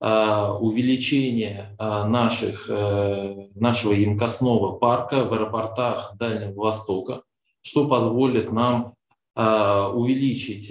э, 0.00 0.48
увеличение 0.60 1.76
наших, 1.78 2.68
нашего 2.68 3.92
емкостного 3.92 4.78
парка 4.78 5.24
в 5.24 5.32
аэропортах 5.32 6.14
Дальнего 6.16 6.62
Востока, 6.62 7.22
что 7.62 7.86
позволит 7.88 8.52
нам 8.52 8.94
увеличить 9.36 10.70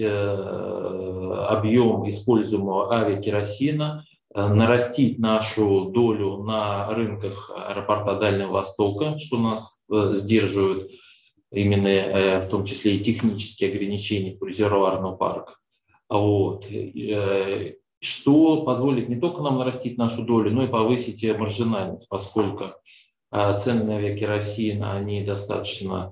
объем 1.49 2.07
используемого 2.07 2.93
авиакеросина 2.93 4.05
Э, 4.35 4.47
нарастить 4.47 5.19
нашу 5.19 5.91
долю 5.93 6.37
на 6.37 6.91
рынках 6.91 7.51
аэропорта 7.55 8.15
Дальнего 8.15 8.53
Востока, 8.53 9.19
что 9.19 9.37
нас 9.37 9.79
э, 9.91 10.13
сдерживает 10.13 10.89
именно 11.53 11.87
э, 11.87 12.41
в 12.41 12.49
том 12.49 12.65
числе 12.65 12.97
и 12.97 13.03
технические 13.03 13.71
ограничения 13.71 14.35
по 14.35 14.45
резервуарному 14.45 15.17
парку. 15.17 15.53
Вот. 16.09 16.65
Что 18.01 18.63
позволит 18.63 19.07
не 19.07 19.15
только 19.15 19.41
нам 19.41 19.57
нарастить 19.57 19.97
нашу 19.97 20.23
долю, 20.23 20.51
но 20.51 20.65
и 20.65 20.67
повысить 20.67 21.23
маржинальность, 21.37 22.09
поскольку 22.09 22.65
цены 23.31 23.83
на 23.85 23.95
авиакеросин, 23.95 24.83
они 24.83 25.23
достаточно 25.23 26.11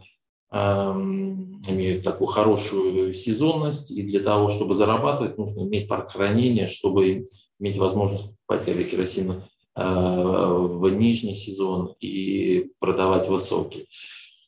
эм, 0.52 1.62
имеют 1.68 2.04
такую 2.04 2.28
хорошую 2.28 3.14
сезонность, 3.14 3.92
и 3.92 4.04
для 4.04 4.20
того, 4.20 4.50
чтобы 4.50 4.76
зарабатывать, 4.76 5.38
нужно 5.38 5.62
иметь 5.62 5.88
парк 5.88 6.12
хранения, 6.12 6.68
чтобы 6.68 7.26
иметь 7.60 7.78
возможность 7.78 8.32
покупать 8.48 8.68
авиакеросин 8.68 9.32
э, 9.32 9.44
в 9.76 10.90
нижний 10.90 11.36
сезон 11.36 11.96
и 12.00 12.72
продавать 12.80 13.30
высокий. 13.30 13.88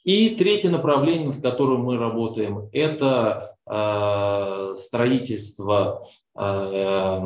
И 0.03 0.35
третье 0.35 0.69
направление, 0.69 1.27
над 1.27 1.41
которым 1.41 1.83
мы 1.83 1.97
работаем, 1.97 2.67
это 2.73 3.55
э, 3.65 4.75
строительство 4.77 6.05
э, 6.35 7.19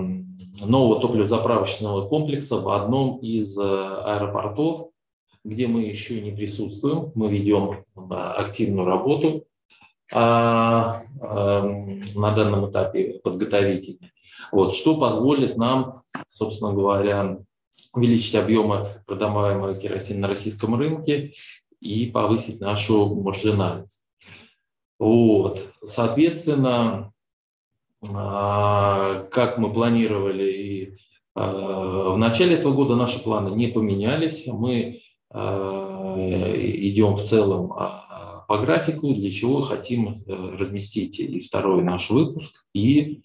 нового 0.66 1.02
топливозаправочного 1.02 2.08
комплекса 2.08 2.58
в 2.62 2.70
одном 2.70 3.18
из 3.18 3.58
аэропортов, 3.58 4.90
где 5.44 5.66
мы 5.68 5.84
еще 5.84 6.22
не 6.22 6.32
присутствуем. 6.32 7.12
Мы 7.16 7.30
ведем 7.30 7.84
активную 7.96 8.86
работу 8.86 9.46
на 10.12 11.04
данном 12.16 12.70
этапе 12.70 13.20
подготовительной. 13.24 14.12
Вот, 14.52 14.74
что 14.74 14.98
позволит 14.98 15.58
нам, 15.58 16.02
собственно 16.28 16.74
говоря, 16.74 17.40
увеличить 17.94 18.36
объемы 18.36 19.02
продаваемого 19.06 19.76
керосина 19.76 20.22
на 20.22 20.28
российском 20.30 20.76
рынке 20.76 21.34
и 21.80 22.08
повысить 22.08 22.60
нашу 22.60 23.14
маржинальность. 23.16 24.04
Вот. 25.00 25.64
Соответственно, 25.84 27.14
а, 28.02 29.24
как 29.32 29.58
мы 29.58 29.72
планировали 29.74 30.52
и 30.52 30.98
а, 31.36 32.12
в 32.14 32.18
начале 32.18 32.56
этого 32.56 32.74
года 32.74 32.96
наши 32.96 33.22
планы 33.22 33.56
не 33.56 33.68
поменялись. 33.68 34.46
Мы 34.48 35.02
а, 35.30 36.16
идем 36.18 37.16
в 37.16 37.24
целом 37.24 37.70
по 38.48 38.58
графику, 38.60 39.14
для 39.14 39.30
чего 39.30 39.62
хотим 39.62 40.14
э, 40.14 40.56
разместить 40.58 41.20
и 41.20 41.42
второй 41.42 41.84
наш 41.84 42.10
выпуск, 42.10 42.64
и 42.74 43.22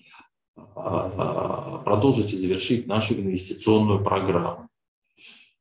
продолжить 0.74 2.32
и 2.32 2.36
завершить 2.36 2.88
нашу 2.88 3.14
инвестиционную 3.14 4.03
программу. 4.03 4.68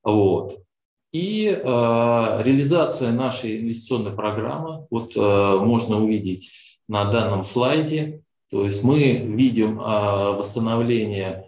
Вот. 0.04 0.64
И 1.12 1.48
э, 1.48 1.62
реализация 1.62 3.12
нашей 3.12 3.60
инвестиционной 3.60 4.14
программы, 4.14 4.88
вот 4.90 5.12
э, 5.18 5.20
можно 5.20 6.02
увидеть 6.02 6.52
на 6.88 7.12
данном 7.12 7.44
слайде, 7.44 8.22
то 8.50 8.64
есть 8.64 8.82
мы 8.84 9.16
видим 9.18 9.80
э, 9.80 9.84
восстановление 10.38 11.48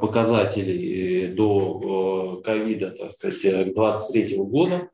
показателей 0.00 1.34
до 1.34 2.40
ковида, 2.44 2.92
так 2.92 3.10
сказать, 3.10 3.42
2023 3.42 4.36
года. 4.38 4.88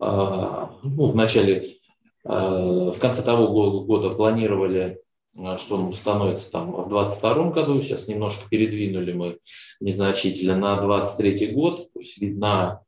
Э, 0.00 0.66
ну, 0.84 1.06
в 1.08 1.16
начале, 1.16 1.74
в 2.22 2.96
конце 3.00 3.22
того 3.22 3.82
года 3.84 4.10
планировали 4.10 5.00
что 5.58 5.76
он 5.76 5.92
становится 5.92 6.50
там 6.50 6.72
в 6.72 6.88
2022 6.88 7.50
году, 7.50 7.80
сейчас 7.80 8.08
немножко 8.08 8.48
передвинули 8.48 9.12
мы 9.12 9.38
незначительно 9.80 10.56
на 10.56 10.80
2023 10.80 11.52
год, 11.54 11.92
то 11.92 12.00
есть 12.00 12.18
видна, 12.18 12.82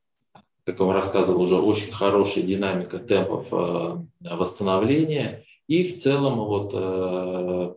как 0.64 0.80
я 0.80 0.84
вам 0.84 0.94
рассказывал, 0.94 1.40
уже 1.40 1.56
очень 1.56 1.92
хорошая 1.92 2.44
динамика 2.44 2.98
темпов 2.98 3.48
э, 3.52 3.96
восстановления, 4.20 5.44
и 5.68 5.84
в 5.84 5.96
целом 5.96 6.38
вот 6.38 6.72
э, 6.74 7.74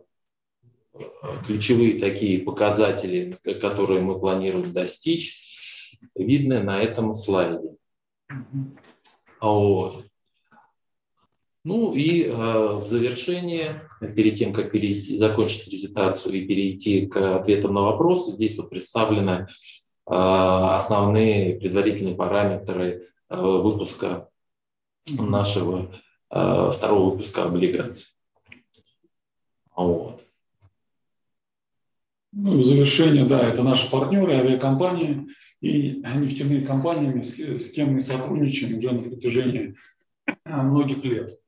ключевые 1.46 2.00
такие 2.00 2.40
показатели, 2.40 3.36
которые 3.60 4.00
мы 4.00 4.18
планируем 4.18 4.72
достичь, 4.72 5.98
видны 6.14 6.62
на 6.62 6.82
этом 6.82 7.14
слайде. 7.14 7.76
Вот. 9.40 10.04
Ну 11.64 11.92
и 11.94 12.24
э, 12.24 12.32
в 12.32 12.84
завершение, 12.84 13.88
перед 14.14 14.36
тем, 14.36 14.52
как 14.52 14.70
перейти, 14.70 15.16
закончить 15.16 15.64
презентацию 15.64 16.34
и 16.34 16.46
перейти 16.46 17.06
к 17.06 17.36
ответам 17.36 17.72
на 17.72 17.80
вопросы, 17.80 18.32
здесь 18.32 18.58
вот 18.58 18.68
представлены 18.68 19.30
э, 19.30 19.46
основные 20.06 21.58
предварительные 21.58 22.16
параметры 22.16 23.08
э, 23.30 23.40
выпуска 23.40 24.28
нашего 25.08 25.90
э, 26.30 26.70
второго 26.70 27.12
выпуска 27.12 27.44
облигаций. 27.44 28.08
Вот. 29.74 30.22
Ну, 32.32 32.58
в 32.58 32.62
завершение, 32.62 33.24
да, 33.24 33.48
это 33.48 33.62
наши 33.62 33.90
партнеры, 33.90 34.34
авиакомпании 34.34 35.28
и 35.62 36.02
нефтяные 36.14 36.60
компании, 36.60 37.22
с, 37.22 37.38
с 37.38 37.72
кем 37.72 37.94
мы 37.94 38.02
сотрудничаем 38.02 38.76
уже 38.76 38.92
на 38.92 39.02
протяжении 39.02 39.76
многих 40.44 41.02
лет. 41.04 41.40